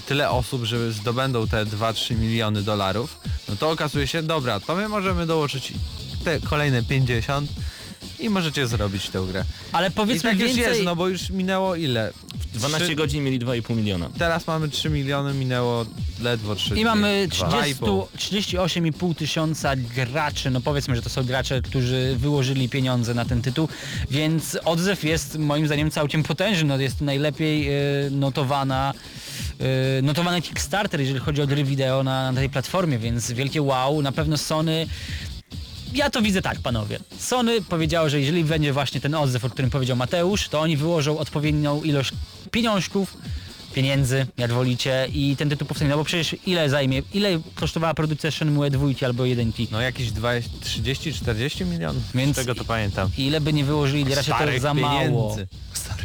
[0.07, 4.89] tyle osób, że zdobędą te 2-3 miliony dolarów, no to okazuje się, dobra, to my
[4.89, 5.73] możemy dołożyć
[6.23, 7.49] te kolejne 50
[8.19, 9.43] i możecie zrobić tę grę.
[9.71, 10.73] Ale I powiedzmy tak już więcej...
[10.73, 12.13] jest, no bo już minęło ile?
[12.55, 14.09] 12 Trzy- godzin mieli 2,5 miliona.
[14.17, 15.85] Teraz mamy 3 miliony, minęło
[16.21, 16.75] ledwo 3.
[16.75, 18.07] I mamy dwa 30, i pół.
[18.17, 23.67] 38,5 tysiąca graczy, no powiedzmy, że to są gracze, którzy wyłożyli pieniądze na ten tytuł,
[24.11, 27.73] więc odzew jest moim zdaniem całkiem potężny, no jest to najlepiej e,
[28.11, 28.93] notowana
[29.59, 34.01] e, notowany Kickstarter, jeżeli chodzi o gry wideo na, na tej platformie, więc wielkie wow,
[34.01, 34.87] na pewno Sony
[35.95, 36.99] ja to widzę tak, panowie.
[37.19, 41.17] Sony powiedziało, że jeżeli będzie właśnie ten odzew, o którym powiedział Mateusz, to oni wyłożą
[41.17, 42.11] odpowiednią ilość
[42.51, 43.17] pieniążków,
[43.73, 45.89] pieniędzy, jak wolicie, i ten tytuł powstanie.
[45.91, 51.65] No bo przecież ile zajmie, ile kosztowała produkcja Shenmue 2 albo 1 No jakieś 30-40
[51.65, 53.09] milionów, Więc- z tego to pamiętam.
[53.17, 54.99] I ile by nie wyłożyli, raczej to za mało.
[54.99, 55.47] pieniędzy.
[55.73, 56.04] Starych.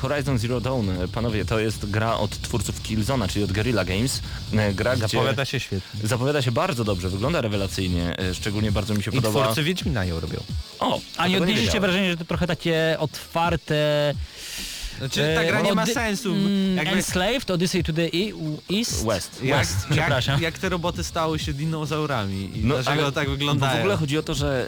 [0.00, 4.20] Horizon Zero Dawn, e, panowie, to jest gra od twórców Killzona, czyli od Guerrilla Games.
[4.56, 6.00] E, Gra, Zapowiada gdzie się świetnie.
[6.08, 9.42] zapowiada się bardzo dobrze, wygląda rewelacyjnie, e, szczególnie bardzo mi się I podoba.
[9.44, 10.38] twórcy Wiedźmina ją robią.
[10.78, 14.14] O, A nie odnieśliście wrażenia, że to trochę takie otwarte...
[14.98, 16.32] Znaczy ta gra nie ma ody- sensu.
[16.32, 19.06] Mm, Jakby, Enslaved, Odyssey to the E- East?
[19.06, 19.42] West.
[19.44, 20.32] jak, West, przepraszam.
[20.34, 23.76] jak, jak te roboty stały się dinozaurami i dlaczego No, ale tak Bo wyglądają.
[23.76, 24.66] w ogóle chodzi o to, że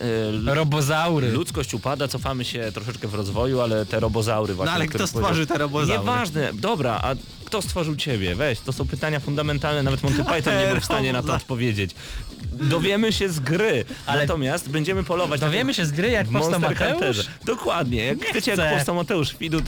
[0.51, 1.31] e, Robozaury.
[1.33, 4.71] ludzkość upada, cofamy się troszeczkę w rozwoju, ale te robozaury właśnie...
[4.71, 5.99] No ale o których kto stworzył te robozaury?
[6.01, 7.15] Nieważne, dobra, a
[7.45, 8.35] kto stworzył ciebie?
[8.35, 11.91] Weź, to są pytania fundamentalne, nawet Monty Python nie był w stanie na to odpowiedzieć.
[12.53, 15.41] Dowiemy się z gry, Ale- natomiast będziemy polować...
[15.41, 16.91] Dowiemy się z gry, jak powstał Monster Mateusz?
[16.93, 17.23] Hunterze.
[17.45, 18.63] Dokładnie, jak chcecie chcę.
[18.65, 19.65] jak powstał Mateusz Widut,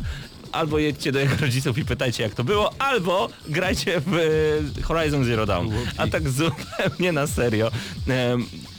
[0.52, 4.14] albo jedźcie do jego rodziców i pytajcie jak to było, albo grajcie w
[4.78, 5.70] e, Horizon Zero Dawn.
[5.96, 7.70] A tak zupełnie na serio.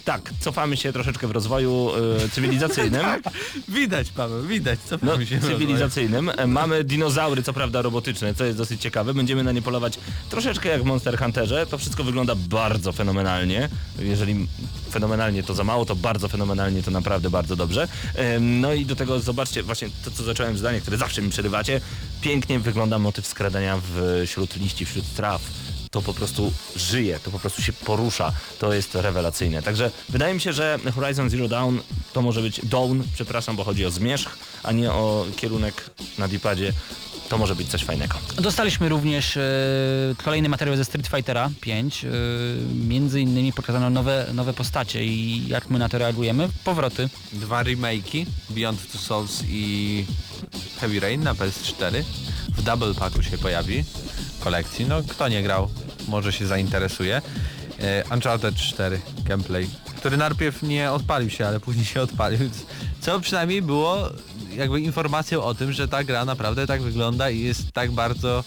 [0.06, 1.92] Tak, cofamy się troszeczkę w rozwoju
[2.26, 3.06] e, cywilizacyjnym.
[3.70, 6.32] Widać Paweł, widać, co No, się cywilizacyjnym.
[6.38, 9.14] E, Mamy dinozaury, co prawda robotyczne, co jest dosyć ciekawe.
[9.14, 10.00] Będziemy na nie polować
[10.30, 11.66] troszeczkę jak w Monster Hunterze.
[11.68, 13.70] To wszystko wygląda bardzo fenomenalnie.
[14.00, 14.48] Jeżeli
[14.92, 17.88] fenomenalnie to za mało, to bardzo fenomenalnie to naprawdę bardzo dobrze.
[18.40, 21.82] No i do tego zobaczcie właśnie to, co zacząłem zdanie, które zawsze mi przerywacie.
[22.22, 23.82] Pięknie wygląda motyw skradania
[24.26, 25.42] wśród liści, wśród traw
[25.92, 28.32] to po prostu żyje, to po prostu się porusza.
[28.60, 29.64] To jest rewelacyjne.
[29.64, 31.78] Także wydaje mi się, że Horizon Zero Dawn
[32.14, 36.74] to może być Dawn, przepraszam, bo chodzi o zmierzch, a nie o kierunek na dipadzie.
[37.30, 38.16] To może być coś fajnego.
[38.36, 39.42] Dostaliśmy również e,
[40.24, 42.06] kolejny materiał ze Street Fightera 5.
[42.06, 42.10] E,
[42.88, 46.50] między innymi pokazano nowe, nowe postacie i jak my na to reagujemy.
[46.64, 47.10] Powroty.
[47.34, 50.06] Dwa remake'i, Beyond Two Souls i
[50.80, 52.04] Heavy Rain na PS4.
[52.58, 53.84] W double packu się pojawi
[54.44, 54.86] kolekcji.
[54.86, 55.70] No kto nie grał,
[56.08, 57.22] może się zainteresuje.
[57.80, 62.40] E, Uncharted 4 gameplay, który najpierw nie odpalił się, ale później się odpalił.
[63.02, 64.10] Co przynajmniej było
[64.56, 68.44] jakby informacją o tym, że ta gra naprawdę tak wygląda i jest tak bardzo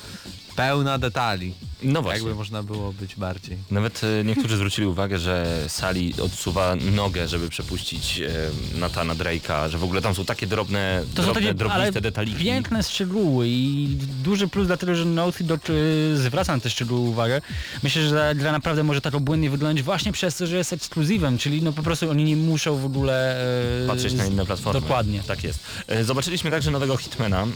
[0.57, 1.55] pełna detali.
[1.83, 2.19] No właśnie.
[2.21, 3.57] Jakby można było być bardziej.
[3.71, 9.79] Nawet e, niektórzy zwrócili uwagę, że Sali odsuwa nogę, żeby przepuścić e, Natana Drake'a, że
[9.79, 12.45] w ogóle tam są takie drobne, To są drobne takie ale drobniste detaliki.
[12.45, 13.89] piękne szczegóły i
[14.25, 17.41] duży plus dlatego, że Naughty Dog e, zwraca na te szczegóły uwagę.
[17.83, 21.63] Myślę, że gra naprawdę może tak obłędnie wyglądać właśnie przez to, że jest ekskluzywem, czyli
[21.63, 23.37] no po prostu oni nie muszą w ogóle
[23.85, 24.81] e, patrzeć na inne platformy.
[24.81, 25.23] Dokładnie.
[25.27, 25.59] Tak jest.
[25.89, 27.47] E, Zobaczyliśmy także nowego Hitmana.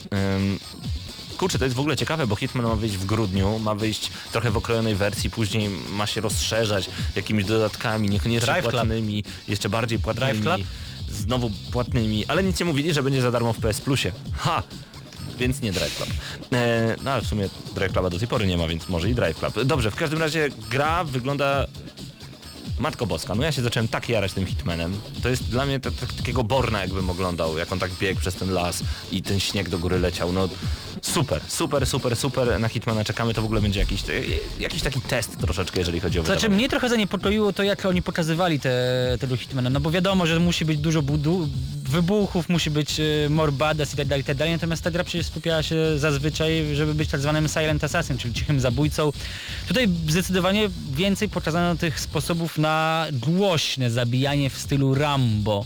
[1.39, 4.51] Kurczę, to jest w ogóle ciekawe, bo Hitman ma wyjść w grudniu, ma wyjść trochę
[4.51, 8.72] w okrojonej wersji, później ma się rozszerzać jakimiś dodatkami, niekoniecznie Drive Club.
[8.72, 10.68] płatnymi, jeszcze bardziej płatnymi, Drive Club?
[11.11, 14.12] znowu płatnymi, ale nic nie mówili, że będzie za darmo w PS Plusie.
[14.36, 14.62] Ha!
[15.39, 16.09] Więc nie Drive Club.
[16.53, 19.14] E, no ale w sumie Drive Cluba do tej pory nie ma, więc może i
[19.14, 19.64] Drive Club.
[19.64, 21.66] Dobrze, w każdym razie gra wygląda
[22.78, 25.01] Matko Boska, no ja się zacząłem tak jarać tym Hitmanem.
[25.22, 28.34] To jest dla mnie tak, tak, takiego Borna jakbym oglądał, jak on tak biegł przez
[28.34, 28.82] ten las
[29.12, 30.32] i ten śnieg do góry leciał.
[30.32, 30.49] No
[31.03, 32.61] super, super, super, super.
[32.61, 34.03] Na Hitmana czekamy, to w ogóle będzie jakiś,
[34.61, 36.57] jakiś taki test troszeczkę, jeżeli chodzi o Znaczy wydawanie.
[36.59, 38.72] mnie trochę zaniepokoiło to, jak oni pokazywali te,
[39.20, 41.49] tego Hitmana, no bo wiadomo, że musi być dużo budu
[41.88, 44.53] wybuchów, musi być y, more badass i tak dalej, i tak dalej.
[44.53, 48.61] Natomiast ta gra przecież skupiała się zazwyczaj, żeby być tak zwanym silent assassin, czyli cichym
[48.61, 49.12] zabójcą.
[49.68, 55.64] Tutaj zdecydowanie więcej pokazano tych sposobów na głośne zabijanie w stylu Rambo.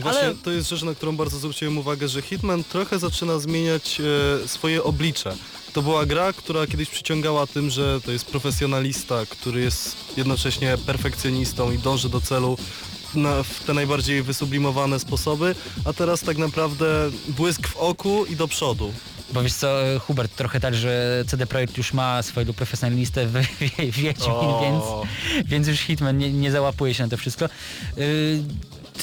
[0.00, 4.00] Właśnie Ale- to jest rzecz, na którą bardzo zwróciłem uwagę, że Hitman trochę zaczyna zmieniać
[4.44, 5.36] e, swoje oblicze.
[5.72, 11.72] To była gra, która kiedyś przyciągała tym, że to jest profesjonalista, który jest jednocześnie perfekcjonistą
[11.72, 12.58] i dąży do celu
[13.14, 18.48] na, w te najbardziej wysublimowane sposoby, a teraz tak naprawdę błysk w oku i do
[18.48, 18.92] przodu.
[19.32, 19.68] Bo wiesz co,
[20.00, 23.58] Hubert, trochę tak, że CD Projekt już ma swojego profesjonalistę w w-
[23.96, 24.84] Wiedźmin, więc,
[25.46, 27.48] więc już Hitman nie, nie załapuje się na to wszystko.
[27.96, 28.42] Yy,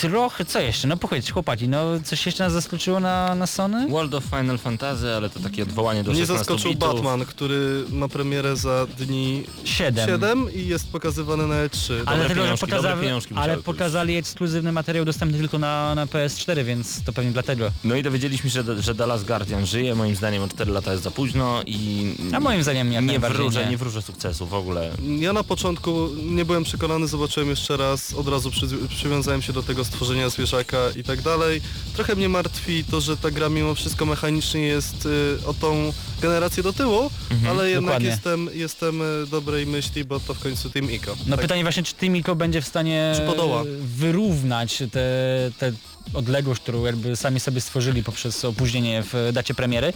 [0.01, 0.87] trochę, co jeszcze?
[0.87, 3.87] No powiedz, chłopaki, no coś jeszcze nas zaskoczyło na, na Sony?
[3.87, 6.93] World of Final Fantasy, ale to takie odwołanie do Mnie 16 zaskoczył bitów.
[6.93, 10.09] Batman, który ma premierę za dni Siedem.
[10.09, 11.93] 7 i jest pokazywany na E E3.
[12.05, 15.59] Ale Dobre dlatego, że pieniążki, dobre pokazali, pieniążki ale musiały pokazali ekskluzywny materiał dostępny tylko
[15.59, 17.71] na, na PS4, więc to pewnie dlatego.
[17.83, 21.03] No i dowiedzieliśmy się, że, że Dallas Guardian żyje, moim zdaniem o 4 lata jest
[21.03, 23.71] za późno i A moim zdaniem jak nie najbardziej wróżę, nie.
[23.71, 24.91] nie wróżę sukcesu w ogóle.
[25.19, 29.63] Ja na początku nie byłem przekonany, zobaczyłem jeszcze raz, od razu przy, przywiązałem się do
[29.63, 31.61] tego stworzenia zwierzaka i tak dalej.
[31.95, 36.63] Trochę mnie martwi to, że ta gra mimo wszystko mechanicznie jest y, o tą generację
[36.63, 37.11] do tyłu,
[37.49, 38.09] ale jednak dokładnie.
[38.09, 41.15] jestem, jestem y, dobrej myśli, bo to w końcu Team Ico.
[41.27, 41.41] No Tak.
[41.41, 43.13] pytanie właśnie, czy Timiko będzie w stanie
[43.97, 45.71] wyrównać te, te
[46.13, 49.93] odległość, którą jakby sami sobie stworzyli poprzez opóźnienie w dacie premiery.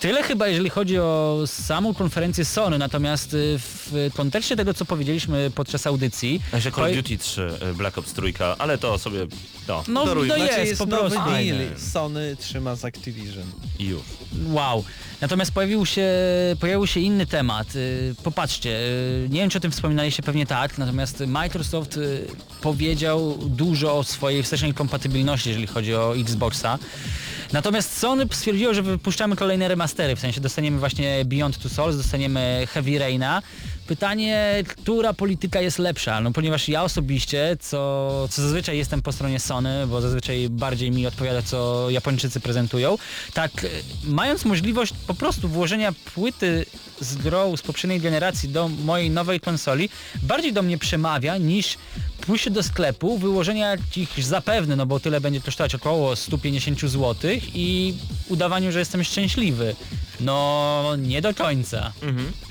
[0.00, 5.50] Tyle chyba, jeżeli chodzi o samą konferencję Sony, natomiast y, w kontekście tego, co powiedzieliśmy
[5.54, 8.22] podczas audycji, jeszcze Call of Duty 3, y, Black Ops 3,
[8.58, 9.26] ale to sobie,
[9.68, 10.28] no no, Daruj.
[10.28, 11.30] no Znaczy jest, jest po nowy prostu.
[11.30, 11.58] deal.
[11.78, 13.44] Sony trzyma z Activision.
[13.78, 14.02] i już.
[14.46, 14.84] Wow.
[15.20, 16.08] Natomiast pojawił się,
[16.60, 17.76] pojawił się inny temat.
[17.76, 22.26] Y, Popatrzcie, y, nie wiem czy o tym wspominaliście, pewnie tak, natomiast Microsoft y,
[22.60, 26.78] powiedział dużo o swojej wstecznej kompatybilności, jeżeli chodzi o Xboxa.
[27.52, 32.66] Natomiast Sony stwierdziło, że wypuszczamy kolejne remastery, w sensie dostaniemy właśnie Beyond Two Souls, dostaniemy
[32.70, 33.42] Heavy Raina.
[33.86, 36.20] Pytanie, która polityka jest lepsza?
[36.20, 41.06] No ponieważ ja osobiście, co, co zazwyczaj jestem po stronie Sony, bo zazwyczaj bardziej mi
[41.06, 42.98] odpowiada, co Japończycy prezentują,
[43.34, 43.68] tak e,
[44.04, 46.66] mając możliwość po prostu włożenia płyty
[47.00, 49.88] z grą z poprzedniej generacji do mojej nowej konsoli,
[50.22, 51.76] bardziej do mnie przemawia niż
[52.20, 57.94] pójście do sklepu, wyłożenia jakichś zapewne, no bo tyle będzie kosztować około 150 zł i
[58.28, 59.76] udawaniu, że jestem szczęśliwy.
[60.20, 61.92] No, nie do końca.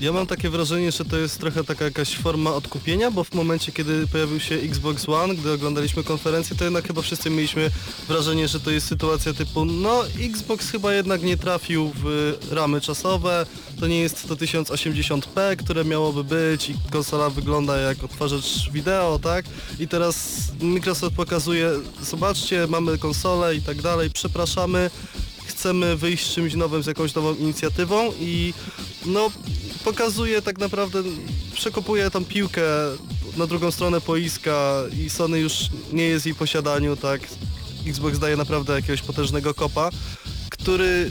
[0.00, 3.72] Ja mam takie wrażenie, że to jest trochę taka jakaś forma odkupienia, bo w momencie,
[3.72, 7.70] kiedy pojawił się Xbox One, gdy oglądaliśmy konferencję, to jednak chyba wszyscy mieliśmy
[8.08, 13.46] wrażenie, że to jest sytuacja typu, no Xbox chyba jednak nie trafił w ramy czasowe,
[13.80, 19.44] to nie jest to 1080p, które miałoby być i konsola wygląda jak odtwarzacz wideo, tak?
[19.78, 21.70] I teraz Microsoft pokazuje,
[22.02, 24.90] zobaczcie, mamy konsolę i tak dalej, przepraszamy,
[25.46, 28.54] chcemy wyjść z czymś nowym, z jakąś nową inicjatywą i
[29.06, 29.30] no
[29.84, 31.02] pokazuje tak naprawdę,
[31.54, 32.62] przekopuje tą piłkę
[33.36, 35.52] na drugą stronę boiska i Sony już
[35.92, 37.20] nie jest jej posiadaniu, tak.
[37.86, 39.90] Xbox daje naprawdę jakiegoś potężnego kopa,
[40.50, 41.10] który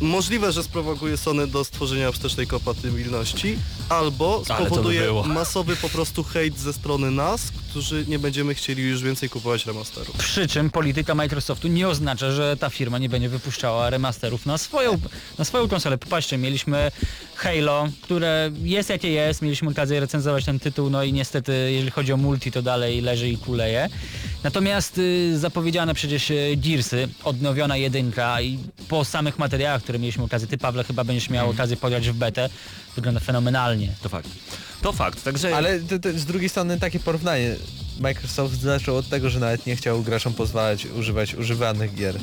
[0.00, 5.24] możliwe, że sprowokuje Sony do stworzenia wstecznej kompatybilności, albo by spowoduje było.
[5.40, 10.16] masowy po prostu hejt ze strony nas, którzy nie będziemy chcieli już więcej kupować remasterów.
[10.16, 14.98] Przy czym polityka Microsoftu nie oznacza, że ta firma nie będzie wypuszczała remasterów na swoją,
[15.38, 15.98] na swoją konsolę.
[15.98, 16.90] Popatrzcie, mieliśmy
[17.34, 22.12] Halo, które jest jakie jest, mieliśmy okazję recenzować ten tytuł, no i niestety jeżeli chodzi
[22.12, 23.88] o multi to dalej leży i kuleje.
[24.44, 30.48] Natomiast y, zapowiedziane przecież y, Gearsy, odnowiona jedynka i po samych materiałach, które mieliśmy okazję,
[30.48, 32.48] ty Pawle chyba będziesz miał okazję pograć w betę,
[32.96, 33.92] wygląda fenomenalnie.
[34.02, 34.28] To fakt.
[34.82, 35.56] To fakt, także...
[35.56, 37.56] Ale to, to z drugiej strony takie porównanie.
[38.00, 42.18] Microsoft zaczął od tego, że nawet nie chciał graczom pozwalać używać używanych gier.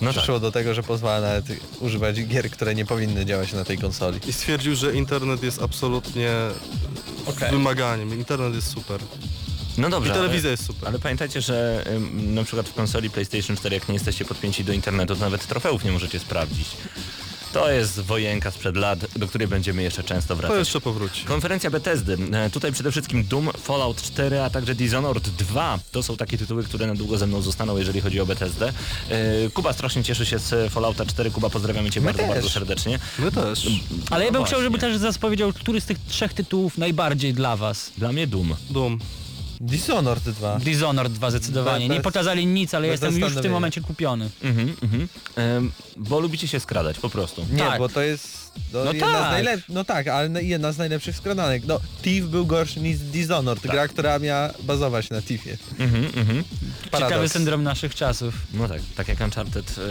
[0.00, 1.44] No Przyszło do tego, że pozwala nawet
[1.80, 4.20] używać gier, które nie powinny działać na tej konsoli.
[4.26, 6.30] I stwierdził, że internet jest absolutnie
[7.50, 8.14] wymaganiem.
[8.18, 9.00] Internet jest super.
[9.78, 10.88] No I dobrze, ale- telewizja jest super.
[10.88, 14.72] Ale pamiętajcie, że ym, na przykład w konsoli PlayStation 4, jak nie jesteście podpięci do
[14.72, 16.66] internetu, to nawet trofeów nie możecie sprawdzić.
[17.52, 20.58] To jest wojenka sprzed lat, do której będziemy jeszcze często To wracać.
[20.58, 21.24] jeszcze powróci.
[21.24, 22.18] Konferencja Bethesdy.
[22.32, 25.78] E, Tutaj przede wszystkim Doom, Fallout 4, a także Dishonored 2.
[25.92, 28.72] To są takie tytuły, które na długo ze mną zostaną, jeżeli chodzi o Bethesdę.
[29.08, 31.30] E, Kuba strasznie cieszy się z Fallouta 4.
[31.30, 32.28] Kuba, pozdrawiamy Cię My bardzo, też.
[32.28, 32.98] bardzo serdecznie.
[33.18, 33.66] My też.
[34.10, 37.56] Ale ja bym No chciał, żeby też zapowiedział, który z tych trzech tytułów najbardziej dla
[37.56, 37.92] was.
[37.98, 38.54] Dla mnie Doom.
[38.70, 38.98] Doom.
[39.60, 40.58] Dishonored 2.
[40.58, 41.88] Dishonored 2 zdecydowanie.
[41.88, 44.30] Bez- Nie pokazali nic, ale jestem już w tym momencie kupiony.
[44.42, 45.08] Mhm, mhm.
[45.36, 47.46] Em, bo lubicie się skradać, po prostu.
[47.52, 47.78] Nie, Tak.
[47.78, 49.28] bo to jest no, No jedna tak.
[49.28, 49.60] z najlep...
[49.68, 51.62] No tak, ale na- jedna z najlepszych skradanek.
[51.66, 55.56] No, Thief był gorszy niż Dishonored, gra, która miała bazować na Thiefie.
[55.78, 56.44] Mhm, mhm.
[56.98, 58.34] Ciekawy syndrom naszych czasów.
[58.54, 59.82] No tak, tak jak Uncharted y,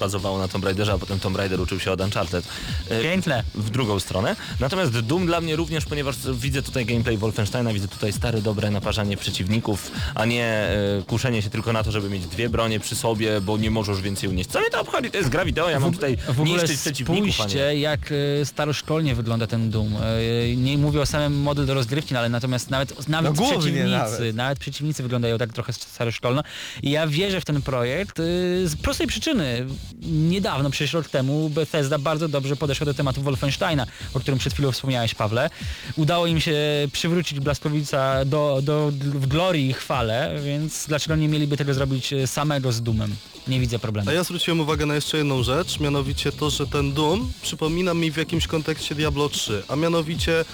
[0.00, 2.44] bazowało na Tomb Raiderze, a potem Tomb Raider uczył się od Uncharted.
[2.90, 3.44] Y, Piękne.
[3.54, 4.36] w drugą stronę.
[4.60, 9.16] Natomiast Doom dla mnie również, ponieważ widzę tutaj gameplay Wolfensteina, widzę tutaj stare, dobre naparzanie
[9.16, 13.40] przeciwników, a nie e, kuszenie się tylko na to, żeby mieć dwie bronie przy sobie,
[13.40, 14.50] bo nie możesz więcej unieść.
[14.50, 15.10] Co mnie to obchodzi?
[15.10, 19.14] To jest gra wideo, ja mam tutaj W ogóle niszczyć przeciwników, spójrzcie, jak e, staroszkolnie
[19.14, 19.92] wygląda ten Doom.
[19.96, 23.88] E, Nie mówię o samym model do rozgrywki, no ale natomiast nawet, nawet No przeciwnicy,
[23.88, 24.34] nawet.
[24.36, 24.58] nawet.
[24.58, 26.42] przeciwnicy wyglądają tak trochę staroszkolno.
[26.82, 28.22] I ja wierzę w ten projekt e,
[28.68, 29.66] z prostej przyczyny.
[30.02, 34.72] Niedawno, przecież rok temu, Bethesda bardzo dobrze podeszła do tematu Wolfensteina, o którym przed chwilą
[34.72, 35.50] wspomniałeś, Pawle.
[35.96, 36.56] Udało im się
[36.92, 42.72] przywrócić Blaskowica do, do, w glorii i chwale, więc dlaczego nie mieliby tego zrobić samego
[42.72, 43.16] z Doomem?
[43.48, 44.10] Nie widzę problemu.
[44.10, 48.10] A ja zwróciłem uwagę na jeszcze jedną rzecz, mianowicie to, że ten Doom przypomina mi
[48.10, 50.44] w jakimś kontekście Diablo 3, a mianowicie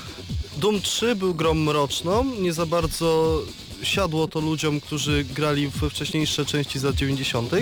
[0.57, 3.41] Doom 3 był grą mroczną, nie za bardzo
[3.83, 7.53] siadło to ludziom, którzy grali w wcześniejsze części z lat 90.,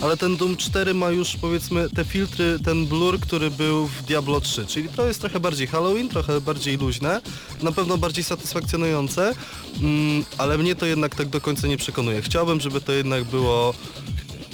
[0.00, 4.40] ale ten Doom 4 ma już powiedzmy te filtry, ten blur, który był w Diablo
[4.40, 7.20] 3, czyli to jest trochę bardziej Halloween, trochę bardziej luźne,
[7.62, 9.34] na pewno bardziej satysfakcjonujące,
[9.82, 12.22] mm, ale mnie to jednak tak do końca nie przekonuje.
[12.22, 13.74] Chciałbym, żeby to jednak było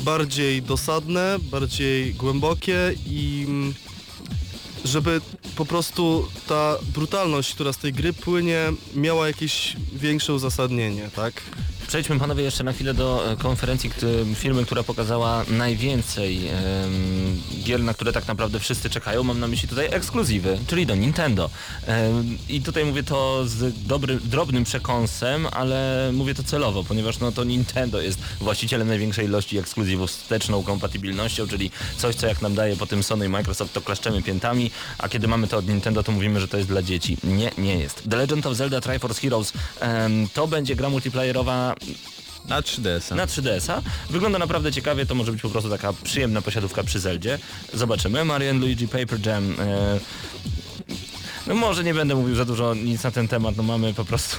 [0.03, 3.75] bardziej dosadne, bardziej głębokie i mm,
[4.87, 5.21] żeby
[5.57, 11.43] po prostu ta brutalność, która z tej gry płynie, miała jakieś większe uzasadnienie, tak?
[11.97, 13.91] Przejdźmy panowie jeszcze na chwilę do e, konferencji
[14.35, 16.41] firmy, która pokazała najwięcej
[17.65, 19.23] gier, na które tak naprawdę wszyscy czekają.
[19.23, 21.51] Mam na myśli tutaj ekskluzywy, czyli do Nintendo.
[22.49, 27.45] I tutaj mówię to z dobry, drobnym przekąsem, ale mówię to celowo, ponieważ no to
[27.45, 32.77] Nintendo jest właścicielem największej ilości ekskluzywów z wsteczną kompatybilnością, czyli coś, co jak nam daje
[32.77, 36.13] po tym Sony i Microsoft, to klaszczemy piętami, a kiedy mamy to od Nintendo, to
[36.13, 37.17] mówimy, że to jest dla dzieci.
[37.25, 38.03] Nie, nie jest.
[38.11, 39.53] The Legend of Zelda Triforce Heroes
[40.35, 41.75] to będzie gra multiplayerowa
[42.49, 43.17] Na 3DS.
[43.17, 43.83] na 3DS-a.
[44.11, 47.39] Wygląda naprawdę ciekawie, to może być po prostu taka przyjemna posiadówka przy Zeldzie.
[47.75, 48.25] Zobaczymy.
[48.25, 49.57] Mario and Luigi Paper Jam.
[49.61, 50.01] E...
[51.47, 54.37] No może nie będę mówił za dużo nic na ten temat, no mamy po prostu...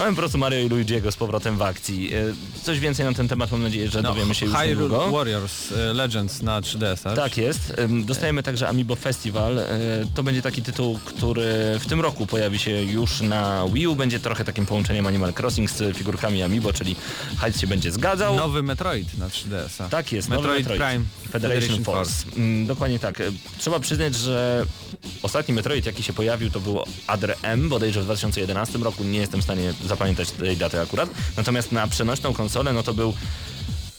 [0.00, 2.14] Mamy po prostu Mario i Luigi'ego z powrotem w akcji.
[2.14, 2.18] E,
[2.62, 5.10] Coś więcej na ten temat mam nadzieję, że dowiemy się już No, Hyrule niedługo.
[5.10, 7.16] Warriors e, Legends na 3DS.
[7.16, 7.72] Tak jest.
[7.78, 9.58] Ym, Dostajemy także Amiibo Festival.
[9.58, 9.68] E,
[10.14, 13.96] To będzie taki tytuł, który w tym roku pojawi się już na Wii U.
[13.96, 16.96] Będzie trochę takim połączeniem Animal Crossing z figurkami Amiibo, czyli
[17.38, 18.36] hajs się będzie zgadzał.
[18.36, 19.88] Nowy Metroid na 3DS.
[19.88, 22.12] Tak jest, nowy Metroid, Prime Federation, Force.
[22.36, 23.22] Mm, dokładnie tak.
[23.58, 24.66] Trzeba przyznać, że
[25.22, 29.40] ostatni Metroid jaki się pojawił to był Adre M, bodajże w 2011 roku, nie jestem
[29.40, 31.10] w stanie zapamiętać tej daty akurat.
[31.36, 33.14] Natomiast na przenośną konsolę no to był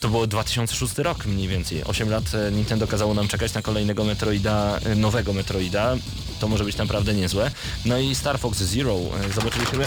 [0.01, 1.83] to było 2006 rok mniej więcej.
[1.83, 5.95] 8 lat e, Nintendo kazało nam czekać na kolejnego Metroida, e, nowego Metroida.
[6.39, 7.51] To może być naprawdę niezłe.
[7.85, 8.95] No i Star Fox Zero.
[8.95, 9.85] e, Zobaczyliśmy...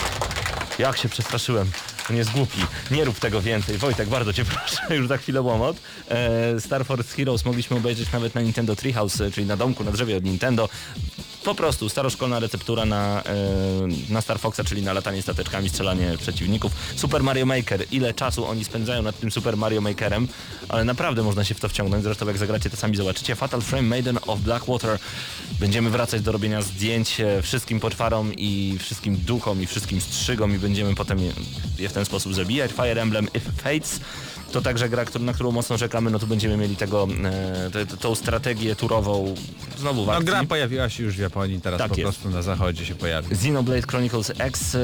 [0.78, 1.70] Jak się przestraszyłem.
[2.10, 2.58] On jest głupi.
[2.90, 3.78] Nie rób tego więcej.
[3.78, 5.76] Wojtek, bardzo cię proszę, już za chwilę łomot.
[6.58, 10.24] Star Force Heroes mogliśmy obejrzeć nawet na Nintendo Treehouse, czyli na domku, na drzewie od
[10.24, 10.68] Nintendo.
[11.44, 13.34] Po prostu staroszkolna receptura na, e,
[14.12, 16.72] na Star Foxa, czyli na latanie stateczkami, strzelanie przeciwników.
[16.96, 17.84] Super Mario Maker.
[17.90, 20.28] Ile czasu oni spędzają nad tym Super Mario Makerem,
[20.68, 22.04] ale naprawdę można się w to wciągnąć.
[22.04, 23.36] Zresztą jak zagracie, to sami zobaczycie.
[23.36, 24.98] Fatal Frame Maiden of Blackwater.
[25.60, 30.58] Będziemy wracać do robienia zdjęć e, wszystkim potwarom i wszystkim duchom i wszystkim strzygom i
[30.58, 31.32] będziemy potem je,
[31.78, 32.72] je w ten sposób zabijać.
[32.72, 34.00] Fire Emblem If Fates
[34.54, 38.14] to także gra, na którą mocno czekamy, no tu będziemy mieli tego, e, te- tą
[38.14, 39.34] strategię turową
[39.78, 40.26] znowu w No akcji.
[40.26, 42.02] gra pojawiła się już w Japonii, teraz Tak po jest.
[42.04, 43.32] prostu na zachodzie się pojawi.
[43.32, 44.78] Xenoblade Chronicles X e,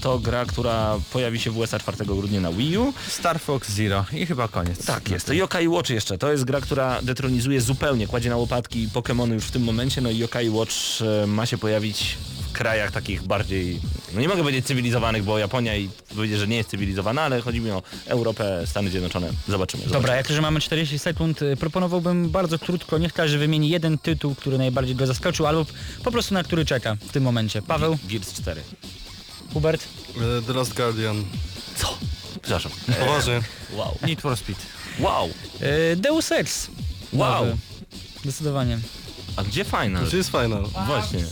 [0.00, 2.92] to gra, która pojawi się w USA 4 grudnia na Wii U.
[3.08, 4.86] Star Fox Zero i chyba koniec.
[4.86, 5.26] Tak jest.
[5.26, 6.18] To Yokai Watch jeszcze.
[6.18, 10.00] To jest gra, która detronizuje zupełnie, kładzie na łopatki Pokémony już w tym momencie.
[10.00, 10.74] No i Yokai Watch
[11.22, 12.16] e, ma się pojawić
[12.56, 13.80] krajach takich bardziej,
[14.14, 17.60] no nie mogę powiedzieć cywilizowanych, bo Japonia i powiedzieć, że nie jest cywilizowana, ale chodzi
[17.60, 19.26] mi o Europę, Stany Zjednoczone.
[19.26, 19.82] Zobaczymy.
[19.82, 19.92] zobaczymy.
[19.92, 24.34] Dobra, jako że mamy 40 sekund, y, proponowałbym bardzo krótko, niech każdy wymieni jeden tytuł,
[24.34, 25.66] który najbardziej go zaskoczył, albo
[26.04, 27.62] po prostu na który czeka w tym momencie.
[27.62, 28.62] Paweł, Gears 4.
[29.52, 29.84] Hubert,
[30.16, 31.24] E, The Last Guardian.
[31.76, 31.98] Co?
[32.42, 32.72] Przepraszam.
[33.00, 33.40] Poważnie.
[33.72, 33.98] Wow.
[34.06, 34.58] Need for Speed.
[34.98, 35.28] Wow.
[35.62, 36.68] y, Deus Ex.
[37.12, 37.44] Wow.
[37.46, 37.56] Nowy.
[38.22, 38.78] Zdecydowanie.
[39.36, 40.06] A gdzie final?
[40.06, 40.64] Gdzie jest final?
[40.86, 41.24] Właśnie.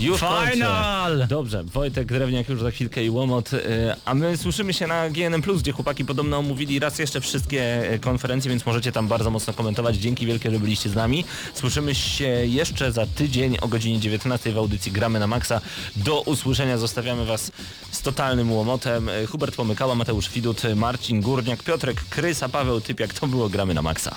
[0.00, 0.52] Już kończę.
[0.52, 1.26] Final!
[1.28, 3.58] Dobrze, Wojtek Drewniak już za chwilkę i Łomot, y,
[4.04, 8.50] a my słyszymy się na GNM+, gdzie chłopaki podobno omówili raz jeszcze wszystkie y, konferencje,
[8.50, 9.96] więc możecie tam bardzo mocno komentować.
[9.96, 11.24] Dzięki wielkie, że byliście z nami.
[11.54, 15.60] Słyszymy się jeszcze za tydzień o godzinie 19 w audycji Gramy na Maxa.
[15.96, 17.52] Do usłyszenia zostawiamy Was
[17.90, 19.08] z totalnym łomotem.
[19.08, 23.14] Y, Hubert Pomykała, Mateusz Widut, Marcin Górniak, Piotrek Krysa, Paweł Typiak.
[23.14, 24.16] To było Gramy na Maxa.